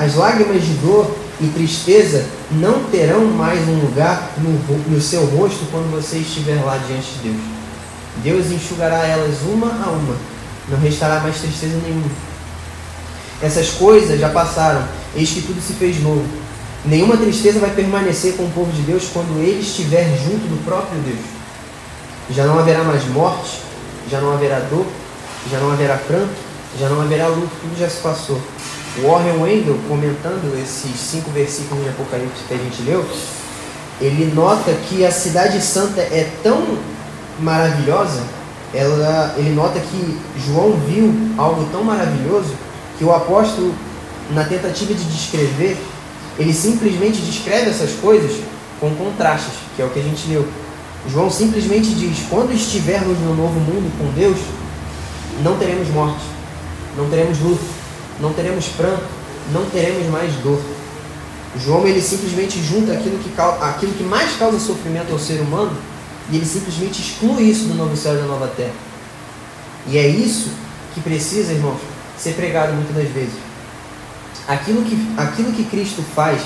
As 0.03 0.15
lágrimas 0.17 0.63
de 0.63 0.73
dor 0.75 1.15
e 1.41 1.47
tristeza 1.49 2.27
não 2.51 2.85
terão 2.85 3.25
mais 3.25 3.67
um 3.67 3.81
lugar 3.81 4.33
no, 4.39 4.51
no 4.93 5.01
seu 5.01 5.25
rosto 5.25 5.67
quando 5.71 5.91
você 5.91 6.19
estiver 6.19 6.63
lá 6.63 6.77
diante 6.77 7.13
de 7.13 7.31
Deus. 7.31 7.43
Deus 8.23 8.53
enxugará 8.53 9.07
elas 9.07 9.41
uma 9.43 9.69
a 9.69 9.91
uma, 9.91 10.17
não 10.69 10.79
restará 10.79 11.21
mais 11.21 11.39
tristeza 11.39 11.79
nenhuma. 11.83 12.11
Essas 13.43 13.71
coisas 13.71 14.21
já 14.21 14.29
passaram, 14.29 14.87
eis 15.17 15.31
que 15.31 15.41
tudo 15.41 15.61
se 15.63 15.73
fez 15.73 16.03
novo. 16.03 16.27
Nenhuma 16.85 17.17
tristeza 17.17 17.59
vai 17.59 17.71
permanecer 17.71 18.35
com 18.35 18.45
o 18.45 18.51
povo 18.51 18.71
de 18.73 18.83
Deus 18.83 19.05
quando 19.13 19.41
ele 19.41 19.61
estiver 19.61 20.05
junto 20.19 20.47
do 20.47 20.63
próprio 20.65 21.01
Deus. 21.01 21.25
Já 22.31 22.45
não 22.45 22.59
haverá 22.59 22.85
mais 22.85 23.05
morte, 23.09 23.61
já 24.11 24.21
não 24.21 24.33
haverá 24.33 24.61
dor, 24.61 24.87
já 25.51 25.59
não 25.59 25.73
haverá 25.73 25.97
pranto, 25.97 26.35
já 26.79 26.89
não 26.89 27.01
haverá 27.01 27.29
luto, 27.29 27.51
tudo 27.61 27.79
já 27.79 27.89
se 27.89 27.99
passou. 27.99 28.41
Warren 28.99 29.41
Wendell, 29.41 29.79
comentando 29.89 30.53
esses 30.61 30.99
cinco 30.99 31.31
versículos 31.31 31.85
de 31.85 31.91
Apocalipse 31.91 32.43
que 32.49 32.55
a 32.55 32.57
gente 32.57 32.83
leu, 32.83 33.07
ele 34.01 34.33
nota 34.35 34.73
que 34.89 35.05
a 35.05 35.13
cidade 35.13 35.61
santa 35.61 36.01
é 36.01 36.29
tão 36.43 36.79
maravilhosa, 37.39 38.23
ela, 38.75 39.35
ele 39.37 39.51
nota 39.51 39.79
que 39.79 40.19
João 40.45 40.73
viu 40.87 41.13
algo 41.39 41.69
tão 41.71 41.85
maravilhoso 41.85 42.55
que 42.99 43.05
o 43.05 43.13
apóstolo, 43.13 43.75
na 44.31 44.45
tentativa 44.45 44.93
de 44.93 45.05
descrever, 45.05 45.77
ele 46.39 46.53
simplesmente 46.53 47.21
descreve 47.21 47.71
essas 47.71 47.93
coisas 47.93 48.41
com 48.81 48.95
contrastes, 48.95 49.55
que 49.77 49.83
é 49.83 49.85
o 49.85 49.91
que 49.91 50.01
a 50.01 50.03
gente 50.03 50.29
leu. 50.29 50.47
João 51.09 51.31
simplesmente 51.31 51.95
diz: 51.95 52.27
quando 52.29 52.53
estivermos 52.53 53.19
no 53.19 53.35
novo 53.35 53.59
mundo 53.61 53.91
com 53.99 54.11
Deus, 54.13 54.39
não 55.43 55.57
teremos 55.57 55.89
morte, 55.89 56.23
não 56.97 57.09
teremos 57.09 57.39
luto, 57.41 57.80
não 58.21 58.33
teremos 58.33 58.67
pranto, 58.69 59.05
não 59.53 59.65
teremos 59.67 60.07
mais 60.09 60.33
dor. 60.37 60.61
João 61.59 61.87
ele 61.87 62.01
simplesmente 62.01 62.63
junta 62.63 62.93
aquilo 62.93 63.19
que, 63.19 63.31
aquilo 63.63 63.93
que 63.93 64.05
mais 64.05 64.37
causa 64.37 64.59
sofrimento 64.61 65.13
ao 65.13 65.19
ser 65.19 65.41
humano 65.41 65.77
e 66.31 66.37
ele 66.37 66.47
simplesmente 66.47 67.01
exclui 67.01 67.43
isso 67.43 67.65
do 67.65 67.75
novo 67.75 67.97
céu 67.97 68.15
e 68.15 68.19
da 68.19 68.25
nova 68.25 68.47
terra. 68.49 68.75
E 69.89 69.99
é 69.99 70.07
isso 70.07 70.51
que 70.95 71.01
precisa, 71.01 71.53
irmãos, 71.53 71.81
ser 72.17 72.35
pregado 72.35 72.73
muitas 72.75 72.95
das 72.95 73.09
vezes. 73.09 73.35
Aquilo 74.47 74.83
que, 74.83 75.15
aquilo 75.17 75.53
que 75.53 75.65
Cristo 75.65 76.05
faz 76.15 76.41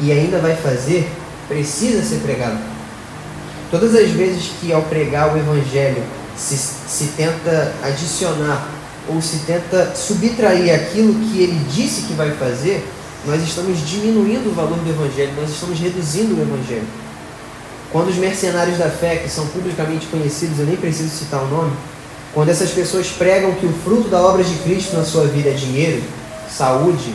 e 0.00 0.10
ainda 0.10 0.38
vai 0.38 0.56
fazer, 0.56 1.08
precisa 1.46 2.02
ser 2.02 2.20
pregado. 2.20 2.58
Todas 3.70 3.94
as 3.94 4.10
vezes 4.10 4.50
que 4.60 4.72
ao 4.72 4.82
pregar 4.82 5.32
o 5.32 5.38
Evangelho 5.38 6.02
se, 6.36 6.56
se 6.56 7.06
tenta 7.16 7.74
adicionar 7.82 8.68
ou 9.08 9.20
se 9.20 9.38
tenta 9.38 9.94
subtrair 9.94 10.74
aquilo 10.74 11.14
que 11.14 11.42
ele 11.42 11.58
disse 11.70 12.02
que 12.02 12.14
vai 12.14 12.30
fazer, 12.32 12.86
nós 13.26 13.42
estamos 13.42 13.78
diminuindo 13.88 14.50
o 14.50 14.54
valor 14.54 14.78
do 14.78 14.90
Evangelho, 14.90 15.32
nós 15.40 15.50
estamos 15.50 15.78
reduzindo 15.78 16.34
o 16.34 16.42
Evangelho. 16.42 16.86
Quando 17.90 18.08
os 18.08 18.16
mercenários 18.16 18.78
da 18.78 18.88
fé, 18.88 19.16
que 19.16 19.28
são 19.28 19.46
publicamente 19.48 20.06
conhecidos, 20.06 20.58
eu 20.58 20.66
nem 20.66 20.76
preciso 20.76 21.10
citar 21.10 21.42
o 21.42 21.48
nome, 21.48 21.72
quando 22.32 22.48
essas 22.48 22.70
pessoas 22.70 23.08
pregam 23.08 23.52
que 23.54 23.66
o 23.66 23.72
fruto 23.84 24.08
da 24.08 24.20
obra 24.20 24.42
de 24.42 24.54
Cristo 24.60 24.96
na 24.96 25.04
sua 25.04 25.26
vida 25.26 25.50
é 25.50 25.52
dinheiro, 25.52 26.02
saúde, 26.50 27.12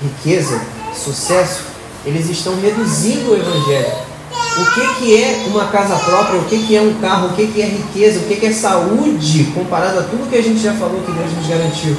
riqueza, 0.00 0.60
sucesso, 0.94 1.64
eles 2.06 2.28
estão 2.28 2.54
reduzindo 2.60 3.32
o 3.32 3.36
Evangelho. 3.36 4.13
O 4.56 4.64
que, 4.72 4.94
que 4.94 5.16
é 5.16 5.46
uma 5.48 5.66
casa 5.66 5.96
própria, 5.96 6.38
o 6.38 6.44
que, 6.44 6.64
que 6.64 6.76
é 6.76 6.80
um 6.80 6.94
carro, 7.00 7.28
o 7.28 7.32
que, 7.34 7.48
que 7.48 7.60
é 7.60 7.66
riqueza, 7.66 8.20
o 8.20 8.22
que, 8.22 8.36
que 8.36 8.46
é 8.46 8.52
saúde, 8.52 9.50
comparado 9.52 9.98
a 9.98 10.02
tudo 10.02 10.30
que 10.30 10.36
a 10.36 10.42
gente 10.42 10.60
já 10.60 10.72
falou 10.74 11.00
que 11.00 11.10
Deus 11.10 11.32
nos 11.32 11.46
garantiu. 11.48 11.96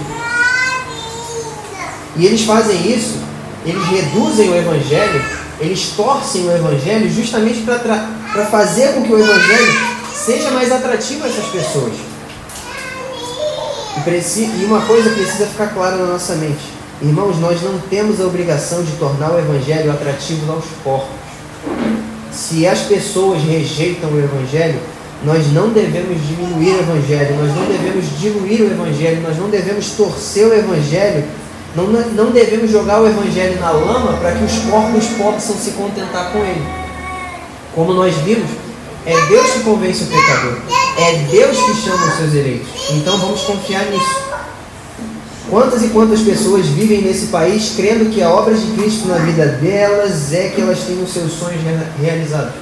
E 2.16 2.26
eles 2.26 2.44
fazem 2.46 2.90
isso, 2.90 3.18
eles 3.66 3.84
reduzem 3.88 4.50
o 4.50 4.56
Evangelho, 4.56 5.22
eles 5.60 5.90
torcem 5.98 6.48
o 6.48 6.52
Evangelho 6.52 7.10
justamente 7.10 7.62
para 7.62 8.46
fazer 8.46 8.94
com 8.94 9.04
que 9.04 9.12
o 9.12 9.20
Evangelho 9.20 9.74
seja 10.14 10.52
mais 10.52 10.72
atrativo 10.72 11.26
a 11.26 11.28
essas 11.28 11.46
pessoas. 11.48 11.94
E, 14.08 14.62
e 14.62 14.66
uma 14.66 14.82
coisa 14.82 15.10
precisa 15.10 15.48
ficar 15.48 15.68
clara 15.74 15.98
na 15.98 16.06
nossa 16.06 16.36
mente. 16.36 16.74
Irmãos, 17.02 17.38
nós 17.40 17.62
não 17.62 17.80
temos 17.80 18.22
a 18.22 18.26
obrigação 18.26 18.82
de 18.84 18.92
tornar 18.94 19.32
o 19.32 19.40
Evangelho 19.40 19.92
atrativo 19.92 20.52
aos 20.54 20.66
porcos. 20.84 21.26
Se 22.36 22.68
as 22.68 22.82
pessoas 22.82 23.42
rejeitam 23.44 24.10
o 24.12 24.20
Evangelho, 24.20 24.78
nós 25.24 25.52
não 25.54 25.70
devemos 25.70 26.22
diminuir 26.28 26.76
o 26.76 26.80
Evangelho, 26.80 27.36
nós 27.38 27.56
não 27.56 27.66
devemos 27.66 28.20
diluir 28.20 28.62
o 28.62 28.72
Evangelho, 28.72 29.22
nós 29.22 29.38
não 29.38 29.50
devemos 29.50 29.92
torcer 29.92 30.46
o 30.46 30.54
Evangelho, 30.54 31.24
não, 31.76 31.88
não 31.88 32.32
devemos 32.32 32.70
jogar 32.70 33.02
o 33.02 33.08
Evangelho 33.08 33.58
na 33.60 33.72
lama 33.72 34.18
para 34.18 34.34
que 34.34 34.44
os 34.44 34.58
porcos 34.70 35.06
possam 35.18 35.56
se 35.56 35.72
contentar 35.72 36.34
com 36.34 36.40
ele. 36.40 36.68
Como 37.74 37.94
nós 37.94 38.14
vimos, 38.16 38.50
é 39.06 39.16
Deus 39.28 39.52
que 39.52 39.60
convence 39.62 40.04
o 40.04 40.08
pecador, 40.08 40.58
é 40.98 41.14
Deus 41.32 41.58
que 41.58 41.74
chama 41.84 42.06
os 42.06 42.18
seus 42.18 42.34
eleitos. 42.34 42.68
Então 42.92 43.18
vamos 43.18 43.42
confiar 43.42 43.86
nisso. 43.86 44.25
Quantas 45.50 45.84
e 45.84 45.90
quantas 45.90 46.22
pessoas 46.22 46.66
vivem 46.66 47.04
nesse 47.04 47.28
país 47.28 47.74
crendo 47.76 48.10
que 48.10 48.22
a 48.22 48.30
obra 48.30 48.56
de 48.56 48.66
Cristo 48.72 49.08
na 49.08 49.18
vida 49.18 49.46
delas 49.46 50.34
é 50.34 50.50
que 50.50 50.60
elas 50.60 50.80
têm 50.80 51.02
os 51.04 51.14
seus 51.14 51.34
sonhos 51.34 51.62
realizados? 52.02 52.54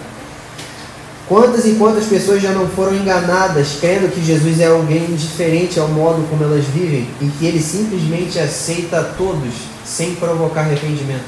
Quantas 1.30 1.66
e 1.66 1.76
quantas 1.76 2.06
pessoas 2.06 2.42
já 2.42 2.52
não 2.52 2.68
foram 2.68 2.94
enganadas 2.94 3.78
crendo 3.80 4.12
que 4.12 4.22
Jesus 4.22 4.60
é 4.60 4.68
alguém 4.68 5.06
diferente 5.16 5.80
ao 5.80 5.88
modo 5.88 6.28
como 6.30 6.44
elas 6.44 6.66
vivem 6.66 7.08
e 7.22 7.28
que 7.28 7.46
ele 7.46 7.62
simplesmente 7.62 8.38
aceita 8.38 9.00
a 9.00 9.04
todos 9.04 9.54
sem 9.86 10.16
provocar 10.16 10.62
arrependimento? 10.62 11.24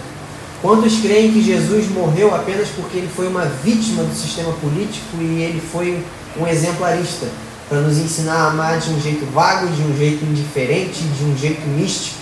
Quantos 0.62 1.00
creem 1.00 1.32
que 1.32 1.42
Jesus 1.42 1.90
morreu 1.90 2.36
apenas 2.36 2.68
porque 2.76 2.98
ele 2.98 3.10
foi 3.16 3.28
uma 3.28 3.46
vítima 3.46 4.04
do 4.04 4.14
sistema 4.14 4.52
político 4.54 5.18
e 5.22 5.42
ele 5.42 5.62
foi 5.62 6.04
um 6.38 6.46
exemplarista? 6.46 7.28
Para 7.68 7.82
nos 7.82 7.98
ensinar 7.98 8.36
a 8.36 8.48
amar 8.48 8.80
de 8.80 8.90
um 8.92 9.02
jeito 9.02 9.26
vago, 9.32 9.68
de 9.68 9.82
um 9.82 9.98
jeito 9.98 10.24
indiferente, 10.24 11.04
de 11.04 11.24
um 11.24 11.36
jeito 11.38 11.68
místico, 11.68 12.18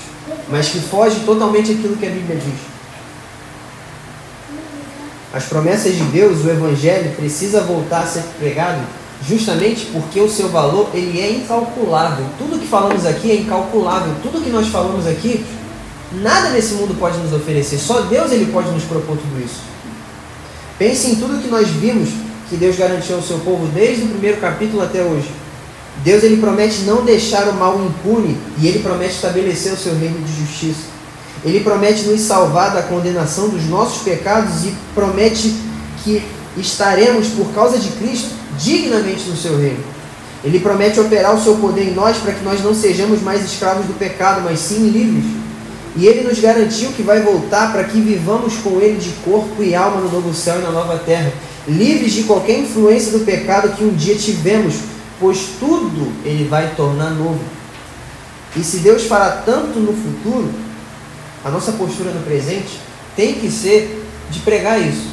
mas 0.49 0.69
que 0.69 0.79
foge 0.79 1.19
totalmente 1.21 1.71
aquilo 1.71 1.97
que 1.97 2.06
a 2.06 2.10
Bíblia 2.10 2.38
diz. 2.38 2.60
As 5.34 5.45
promessas 5.45 5.95
de 5.95 6.03
Deus, 6.03 6.45
o 6.45 6.49
Evangelho, 6.49 7.15
precisa 7.15 7.62
voltar 7.62 8.03
a 8.03 8.08
ser 8.08 8.23
pregado 8.39 8.82
justamente 9.27 9.88
porque 9.88 10.19
o 10.19 10.29
seu 10.29 10.49
valor 10.49 10.89
ele 10.93 11.19
é 11.19 11.32
incalculável. 11.32 12.25
Tudo 12.38 12.60
que 12.60 12.67
falamos 12.67 13.06
aqui 13.06 13.32
é 13.32 13.36
incalculável. 13.36 14.13
Tudo 14.21 14.43
que 14.43 14.49
nós 14.49 14.67
falamos 14.67 15.08
aqui, 15.08 15.43
nada 16.12 16.49
nesse 16.49 16.75
mundo 16.75 16.97
pode 16.99 17.17
nos 17.17 17.34
oferecer. 17.34 17.77
Só 17.77 18.01
Deus 18.01 18.32
ele 18.32 18.51
pode 18.51 18.69
nos 18.69 18.84
propor 18.84 19.17
tudo 19.17 19.43
isso. 19.43 19.62
Pense 20.77 21.12
em 21.12 21.15
tudo 21.15 21.41
que 21.41 21.47
nós 21.47 21.67
vimos 21.67 22.10
que 22.49 22.56
Deus 22.56 22.75
garantiu 22.75 23.15
ao 23.15 23.21
seu 23.21 23.39
povo 23.39 23.67
desde 23.67 24.03
o 24.03 24.08
primeiro 24.08 24.38
capítulo 24.38 24.84
até 24.84 25.01
hoje. 25.01 25.29
Deus 26.03 26.23
ele 26.23 26.38
promete 26.38 26.82
não 26.82 27.06
deixar 27.06 27.47
o 27.47 27.53
mal 27.53 27.79
impune 27.79 28.38
e 28.58 28.67
ele 28.67 28.79
promete 28.79 29.13
estabelecer 29.13 29.73
o 29.73 29.77
seu 29.77 29.95
reino 29.95 30.19
de 30.19 30.45
justiça. 30.45 30.93
Ele 31.45 31.60
promete 31.60 32.03
nos 32.03 32.21
salvar 32.21 32.73
da 32.73 32.82
condenação 32.82 33.49
dos 33.49 33.65
nossos 33.65 34.01
pecados 34.01 34.65
e 34.65 34.73
promete 34.95 35.53
que 36.03 36.23
estaremos, 36.58 37.27
por 37.29 37.47
causa 37.53 37.77
de 37.77 37.89
Cristo, 37.91 38.29
dignamente 38.58 39.29
no 39.29 39.36
seu 39.36 39.58
reino. 39.58 39.84
Ele 40.43 40.60
promete 40.60 40.99
operar 40.99 41.36
o 41.36 41.41
seu 41.41 41.56
poder 41.56 41.89
em 41.89 41.93
nós 41.93 42.17
para 42.17 42.34
que 42.34 42.43
nós 42.43 42.62
não 42.62 42.73
sejamos 42.73 43.21
mais 43.21 43.43
escravos 43.43 43.86
do 43.86 43.97
pecado, 43.97 44.41
mas 44.43 44.60
sim 44.60 44.89
livres. 44.89 45.25
E 45.95 46.06
ele 46.06 46.27
nos 46.27 46.39
garantiu 46.39 46.91
que 46.91 47.03
vai 47.03 47.21
voltar 47.21 47.71
para 47.71 47.84
que 47.84 48.01
vivamos 48.01 48.56
com 48.58 48.82
ele 48.82 48.97
de 48.97 49.12
corpo 49.23 49.62
e 49.62 49.75
alma 49.75 50.01
no 50.01 50.12
novo 50.12 50.34
céu 50.34 50.60
e 50.60 50.63
na 50.63 50.71
nova 50.71 50.97
terra 50.97 51.32
livres 51.67 52.13
de 52.13 52.23
qualquer 52.23 52.60
influência 52.60 53.17
do 53.17 53.26
pecado 53.26 53.76
que 53.76 53.84
um 53.84 53.93
dia 53.93 54.15
tivemos, 54.15 54.76
pois 55.19 55.49
tudo 55.60 56.12
ele 56.26 56.47
vai 56.47 56.76
tornar 56.76 57.12
novo. 57.12 57.39
E 58.56 58.63
se 58.63 58.78
Deus 58.78 59.04
fará 59.04 59.41
tanto 59.45 59.80
no 59.80 59.93
futuro, 59.93 60.52
a 61.43 61.49
nossa 61.49 61.71
postura 61.73 62.12
no 62.12 62.21
presente 62.23 62.80
tem 63.15 63.36
que 63.36 63.49
ser 63.49 64.06
de 64.30 64.39
pregar 64.39 64.80
isso. 64.80 65.08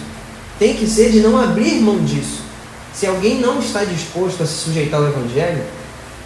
Tem 0.58 0.74
que 0.74 0.86
ser 0.86 1.10
de 1.10 1.20
não 1.20 1.40
abrir 1.40 1.80
mão 1.80 1.98
disso. 2.04 2.42
Se 2.92 3.06
alguém 3.06 3.40
não 3.40 3.60
está 3.60 3.84
disposto 3.84 4.42
a 4.42 4.46
se 4.46 4.54
sujeitar 4.54 5.00
ao 5.00 5.08
Evangelho, 5.08 5.64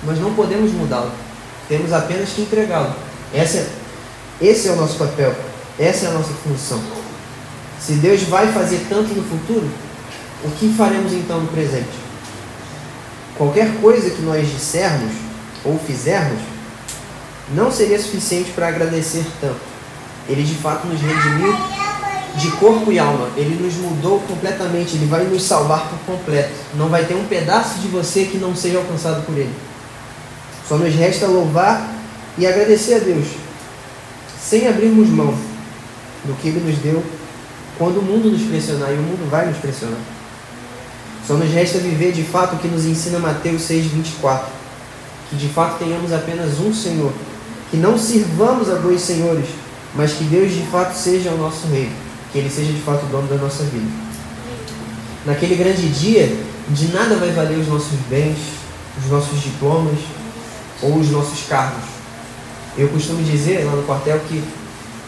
nós 0.02 0.18
não 0.18 0.34
podemos 0.34 0.72
mudá-lo. 0.72 1.12
Temos 1.68 1.92
apenas 1.92 2.30
que 2.30 2.42
entregá-lo. 2.42 2.94
É, 3.32 3.42
esse 4.40 4.68
é 4.68 4.72
o 4.72 4.76
nosso 4.76 4.96
papel. 4.96 5.34
Essa 5.78 6.06
é 6.06 6.08
a 6.08 6.12
nossa 6.12 6.32
função. 6.42 6.80
Se 7.80 7.92
Deus 7.94 8.22
vai 8.22 8.52
fazer 8.52 8.86
tanto 8.88 9.14
no 9.14 9.22
futuro, 9.22 9.68
o 10.44 10.50
que 10.50 10.74
faremos 10.76 11.12
então 11.12 11.40
no 11.40 11.48
presente? 11.48 12.04
Qualquer 13.36 13.80
coisa 13.80 14.10
que 14.10 14.22
nós 14.22 14.46
dissermos 14.48 15.12
ou 15.64 15.78
fizermos 15.78 16.40
não 17.54 17.70
seria 17.70 17.98
suficiente 17.98 18.50
para 18.52 18.68
agradecer 18.68 19.24
tanto. 19.40 19.60
Ele 20.28 20.42
de 20.42 20.54
fato 20.54 20.86
nos 20.86 21.00
redimiu 21.00 21.54
de 22.36 22.50
corpo 22.52 22.92
e 22.92 22.98
alma. 22.98 23.28
Ele 23.36 23.62
nos 23.62 23.74
mudou 23.74 24.20
completamente. 24.20 24.96
Ele 24.96 25.06
vai 25.06 25.24
nos 25.24 25.42
salvar 25.42 25.88
por 25.88 25.98
completo. 26.14 26.54
Não 26.74 26.88
vai 26.88 27.04
ter 27.04 27.14
um 27.14 27.24
pedaço 27.24 27.80
de 27.80 27.88
você 27.88 28.24
que 28.24 28.38
não 28.38 28.54
seja 28.54 28.78
alcançado 28.78 29.24
por 29.26 29.36
Ele. 29.36 29.54
Só 30.68 30.76
nos 30.76 30.94
resta 30.94 31.26
louvar 31.26 31.92
e 32.38 32.46
agradecer 32.46 32.94
a 32.94 32.98
Deus, 32.98 33.26
sem 34.40 34.66
abrirmos 34.66 35.08
mão 35.08 35.34
do 36.24 36.34
que 36.40 36.48
Ele 36.48 36.60
nos 36.60 36.78
deu 36.78 37.04
quando 37.78 37.98
o 37.98 38.02
mundo 38.02 38.30
nos 38.30 38.42
pressionar, 38.42 38.90
e 38.90 38.94
o 38.94 39.02
mundo 39.02 39.28
vai 39.30 39.46
nos 39.46 39.58
pressionar. 39.58 40.13
Só 41.26 41.34
nos 41.34 41.50
resta 41.50 41.78
viver 41.78 42.12
de 42.12 42.22
fato 42.22 42.56
o 42.56 42.58
que 42.58 42.68
nos 42.68 42.84
ensina 42.84 43.18
Mateus 43.18 43.62
6,24. 43.62 44.42
Que 45.30 45.36
de 45.36 45.48
fato 45.48 45.78
tenhamos 45.78 46.12
apenas 46.12 46.60
um 46.60 46.72
Senhor. 46.72 47.12
Que 47.70 47.78
não 47.78 47.98
sirvamos 47.98 48.68
a 48.70 48.74
dois 48.74 49.00
senhores, 49.00 49.46
mas 49.94 50.12
que 50.12 50.24
Deus 50.24 50.52
de 50.52 50.62
fato 50.66 50.94
seja 50.94 51.30
o 51.30 51.38
nosso 51.38 51.66
rei. 51.68 51.90
Que 52.30 52.38
Ele 52.38 52.50
seja 52.50 52.72
de 52.72 52.80
fato 52.80 53.06
o 53.06 53.08
dono 53.08 53.26
da 53.26 53.36
nossa 53.36 53.64
vida. 53.64 53.90
Naquele 55.24 55.56
grande 55.56 55.88
dia, 55.88 56.36
de 56.68 56.88
nada 56.88 57.16
vai 57.16 57.30
valer 57.30 57.58
os 57.58 57.68
nossos 57.68 57.98
bens, 58.10 58.36
os 59.02 59.10
nossos 59.10 59.42
diplomas 59.42 59.98
ou 60.82 60.98
os 60.98 61.10
nossos 61.10 61.46
cargos. 61.48 61.84
Eu 62.76 62.88
costumo 62.88 63.22
dizer 63.22 63.64
lá 63.64 63.72
no 63.72 63.84
quartel 63.84 64.20
que 64.28 64.44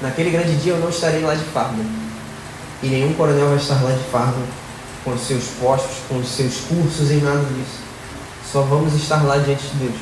naquele 0.01 0.31
grande 0.31 0.57
dia 0.57 0.73
eu 0.73 0.79
não 0.79 0.89
estarei 0.89 1.21
lá 1.21 1.35
de 1.35 1.45
farda. 1.45 1.85
E 2.83 2.87
nenhum 2.87 3.13
coronel 3.13 3.49
vai 3.49 3.59
estar 3.59 3.83
lá 3.83 3.91
de 3.91 4.05
farda 4.05 4.66
com 5.07 5.13
os 5.13 5.25
seus 5.25 5.45
postos, 5.61 5.99
com 6.09 6.17
os 6.19 6.29
seus 6.29 6.57
cursos, 6.69 7.13
em 7.13 7.21
nada 7.21 7.39
disso. 7.39 7.79
Só 8.53 8.63
vamos 8.63 8.93
estar 8.95 9.23
lá 9.23 9.39
diante 9.39 9.63
de 9.69 9.77
Deus. 9.85 9.95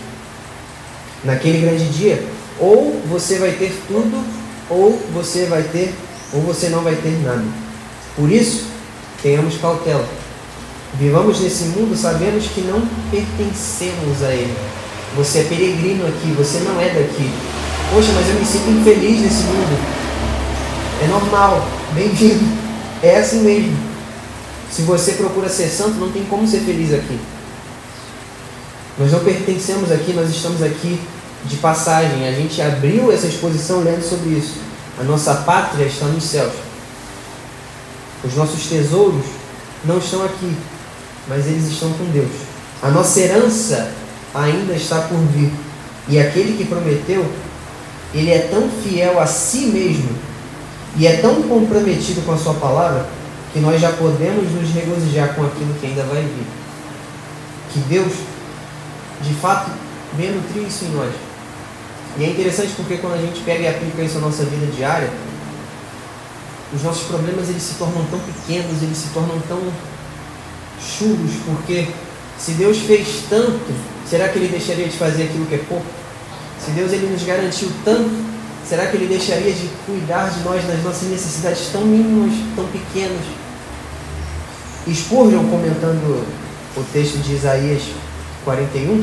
Naquele 1.23 1.61
grande 1.61 1.91
dia, 1.91 2.27
ou 2.59 3.03
você 3.07 3.39
vai 3.39 3.53
ter 3.53 3.79
tudo, 3.87 4.25
ou 4.71 4.99
você 5.13 5.45
vai 5.45 5.63
ter, 5.63 5.95
ou 6.33 6.41
você 6.41 6.71
não 6.71 6.83
vai 6.83 6.95
ter 6.95 7.23
nada. 7.23 7.45
Por 8.17 8.33
isso, 8.33 8.65
tenhamos 9.23 9.59
cautela. 9.59 10.09
Vivamos 10.95 11.41
nesse 11.41 11.65
mundo, 11.65 11.95
sabemos 11.95 12.47
que 12.47 12.63
não 12.63 12.81
pertencemos 13.11 14.23
a 14.23 14.33
ele. 14.33 14.57
Você 15.17 15.41
é 15.41 15.45
peregrino 15.45 16.07
aqui, 16.07 16.33
você 16.33 16.61
não 16.61 16.81
é 16.81 16.89
daqui. 16.89 17.31
Poxa, 17.93 18.09
mas 18.15 18.29
eu 18.29 18.35
me 18.37 18.47
sinto 18.47 18.71
infeliz 18.71 19.21
nesse 19.21 19.43
mundo. 19.43 19.79
É 21.03 21.07
normal, 21.09 21.69
bem-vindo. 21.95 22.45
É 23.03 23.19
assim 23.19 23.41
mesmo. 23.41 23.94
Se 24.75 24.83
você 24.83 25.13
procura 25.13 25.49
ser 25.49 25.69
santo, 25.69 26.01
não 26.01 26.11
tem 26.11 26.25
como 26.25 26.49
ser 26.49 26.59
feliz 26.59 26.93
aqui. 26.93 27.17
Nós 28.99 29.13
não 29.13 29.21
pertencemos 29.21 29.93
aqui, 29.93 30.13
nós 30.13 30.29
estamos 30.29 30.61
aqui 30.65 31.01
de 31.45 31.57
passagem. 31.59 32.27
A 32.27 32.33
gente 32.33 32.61
abriu 32.61 33.13
essa 33.13 33.29
exposição 33.29 33.85
lendo 33.85 34.03
sobre 34.03 34.31
isso. 34.31 34.57
A 34.99 35.05
nossa 35.05 35.33
pátria 35.33 35.85
está 35.85 36.07
nos 36.07 36.25
céus. 36.25 36.53
Os 38.25 38.35
nossos 38.35 38.67
tesouros 38.67 39.25
não 39.85 39.99
estão 39.99 40.25
aqui, 40.25 40.57
mas 41.29 41.47
eles 41.47 41.67
estão 41.67 41.93
com 41.93 42.07
Deus. 42.07 42.33
A 42.83 42.91
nossa 42.91 43.21
herança 43.21 43.93
ainda 44.35 44.73
está 44.73 45.03
por 45.03 45.19
vir. 45.19 45.53
E 46.09 46.19
aquele 46.19 46.57
que 46.57 46.65
prometeu, 46.65 47.25
ele 48.13 48.33
é 48.33 48.49
tão 48.51 48.69
fiel 48.83 49.21
a 49.21 49.27
si 49.27 49.67
mesmo 49.67 50.11
e 50.97 51.07
é 51.07 51.19
tão 51.19 51.43
comprometido 51.43 52.23
com 52.23 52.33
a 52.33 52.37
sua 52.37 52.55
palavra 52.55 53.07
que 53.55 53.61
nós 53.61 53.81
já 53.81 53.93
podemos 53.93 54.51
nos 54.51 54.75
regozijar 54.75 55.33
com 55.35 55.45
aquilo 55.45 55.73
que 55.75 55.87
ainda 55.87 56.03
vai 56.03 56.23
vir. 56.23 56.47
Que 57.73 57.79
Deus, 57.89 58.13
de 59.23 59.33
fato, 59.35 59.71
venha 60.17 60.33
nutrir 60.33 60.65
isso 60.67 60.87
em 60.87 60.89
nós. 60.89 61.13
E 62.19 62.25
é 62.25 62.31
interessante 62.31 62.73
porque 62.77 62.97
quando 62.97 63.15
a 63.15 63.19
gente 63.19 63.41
pega 63.43 63.63
e 63.63 63.69
aplica 63.69 64.03
isso 64.03 64.17
na 64.17 64.23
nossa 64.23 64.45
vida 64.45 64.67
diária, 64.75 65.09
os 66.75 66.83
nossos 66.83 67.05
problemas 67.07 67.49
eles 67.49 67.63
se 67.63 67.75
tornam 67.75 68.05
tão 68.11 68.19
pequenos, 68.19 68.83
eles 68.83 68.99
se 68.99 69.09
tornam 69.15 69.41
tão 69.47 69.61
churros, 70.81 71.31
porque 71.47 71.87
se 72.37 72.53
Deus 72.53 72.79
fez 72.79 73.23
tanto, 73.31 73.73
será 74.05 74.29
que 74.31 74.39
Ele 74.39 74.49
deixaria 74.49 74.89
de 74.89 74.97
fazer 74.97 75.25
aquilo 75.25 75.47
que 75.47 75.55
é 75.55 75.65
pouco? 75.69 75.87
Se 76.65 76.73
Deus 76.73 76.93
ele 76.93 77.07
nos 77.07 77.23
garantiu 77.23 77.71
tanto, 77.85 78.11
será 78.69 78.87
que 78.87 78.97
Ele 78.97 79.07
deixaria 79.07 79.53
de 79.53 79.71
cuidar 79.87 80.29
de 80.31 80.41
nós 80.41 80.67
nas 80.67 80.83
nossas 80.83 81.09
necessidades 81.09 81.69
tão 81.71 81.83
mínimas, 81.83 82.35
tão 82.57 82.67
pequenas? 82.67 83.44
Spurgeon, 84.93 85.49
comentando 85.49 86.27
o 86.77 86.85
texto 86.93 87.17
de 87.23 87.35
Isaías 87.35 87.83
41, 88.45 89.03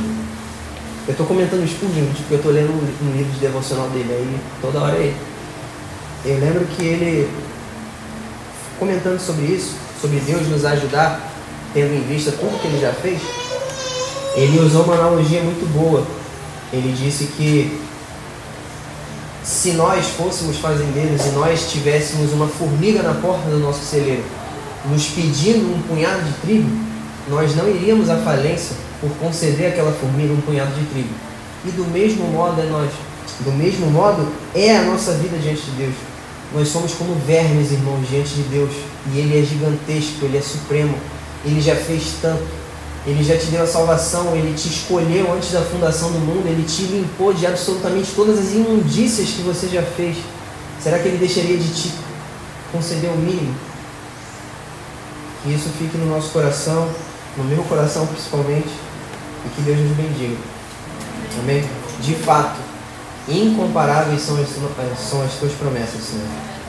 eu 1.07 1.11
estou 1.11 1.25
comentando 1.25 1.67
Spurgeon 1.67 2.05
porque 2.15 2.33
eu 2.35 2.37
estou 2.37 2.51
lendo 2.51 2.71
um 2.71 3.17
livro 3.17 3.31
de 3.33 3.39
devocional 3.39 3.89
dele, 3.89 4.11
aí 4.11 4.39
toda 4.61 4.79
hora 4.79 4.97
é 4.97 5.05
ele. 5.05 5.17
Eu 6.23 6.39
lembro 6.39 6.65
que 6.65 6.83
ele, 6.83 7.29
comentando 8.77 9.19
sobre 9.19 9.45
isso, 9.45 9.75
sobre 9.99 10.19
Deus 10.19 10.47
nos 10.47 10.63
ajudar, 10.65 11.31
tendo 11.73 11.93
em 11.95 12.01
vista 12.01 12.31
tudo 12.31 12.61
que 12.61 12.67
ele 12.67 12.79
já 12.79 12.93
fez, 12.93 13.19
ele 14.35 14.59
usou 14.59 14.83
uma 14.83 14.93
analogia 14.93 15.41
muito 15.41 15.67
boa. 15.73 16.05
Ele 16.71 16.95
disse 16.95 17.25
que 17.25 17.81
se 19.43 19.71
nós 19.71 20.05
fôssemos 20.09 20.57
fazendeiros 20.57 21.25
e 21.25 21.29
nós 21.29 21.71
tivéssemos 21.71 22.31
uma 22.33 22.47
formiga 22.47 23.01
na 23.01 23.15
porta 23.15 23.49
do 23.49 23.57
nosso 23.57 23.83
celeiro, 23.83 24.23
nos 24.89 25.07
pedindo 25.07 25.73
um 25.73 25.81
punhado 25.83 26.23
de 26.23 26.33
trigo, 26.41 26.69
nós 27.27 27.55
não 27.55 27.69
iríamos 27.69 28.09
à 28.09 28.17
falência 28.17 28.75
por 28.99 29.09
conceder 29.17 29.67
àquela 29.67 29.91
formiga 29.91 30.33
um 30.33 30.41
punhado 30.41 30.73
de 30.73 30.85
trigo. 30.85 31.13
E 31.65 31.71
do 31.71 31.85
mesmo 31.85 32.25
modo 32.27 32.59
é 32.61 32.65
nós. 32.65 32.89
Do 33.41 33.51
mesmo 33.51 33.89
modo 33.89 34.27
é 34.55 34.77
a 34.77 34.83
nossa 34.83 35.13
vida 35.13 35.37
diante 35.37 35.61
de 35.61 35.71
Deus. 35.71 35.93
Nós 36.53 36.67
somos 36.67 36.93
como 36.93 37.15
vermes, 37.25 37.71
irmãos, 37.71 38.07
diante 38.09 38.33
de 38.35 38.43
Deus. 38.43 38.71
E 39.13 39.19
Ele 39.19 39.39
é 39.39 39.43
gigantesco, 39.43 40.25
Ele 40.25 40.37
é 40.37 40.41
supremo. 40.41 40.95
Ele 41.45 41.61
já 41.61 41.75
fez 41.75 42.15
tanto. 42.21 42.61
Ele 43.05 43.23
já 43.23 43.35
te 43.35 43.47
deu 43.47 43.63
a 43.63 43.67
salvação, 43.67 44.35
Ele 44.35 44.53
te 44.53 44.67
escolheu 44.67 45.33
antes 45.33 45.51
da 45.51 45.61
fundação 45.61 46.11
do 46.11 46.19
mundo, 46.19 46.47
Ele 46.47 46.63
te 46.63 46.83
limpou 46.83 47.33
de 47.33 47.47
absolutamente 47.47 48.11
todas 48.15 48.37
as 48.37 48.51
imundícias 48.51 49.29
que 49.29 49.41
você 49.41 49.67
já 49.67 49.81
fez. 49.81 50.17
Será 50.79 50.99
que 50.99 51.07
Ele 51.07 51.17
deixaria 51.17 51.57
de 51.57 51.67
te 51.69 51.91
conceder 52.71 53.09
o 53.09 53.17
mínimo? 53.17 53.55
Que 55.43 55.54
isso 55.54 55.69
fique 55.77 55.97
no 55.97 56.06
nosso 56.06 56.30
coração, 56.32 56.89
no 57.38 57.43
meu 57.43 57.63
coração 57.63 58.06
principalmente, 58.08 58.69
e 59.45 59.49
que 59.56 59.62
Deus 59.62 59.80
nos 59.80 59.97
bendiga. 59.97 60.38
Amém? 61.39 61.63
De 61.99 62.15
fato, 62.15 62.60
incomparáveis 63.27 64.21
são 64.21 64.38
as, 64.39 64.49
são 64.99 65.23
as 65.23 65.34
tuas 65.34 65.54
promessas, 65.54 66.04
Senhor. 66.04 66.61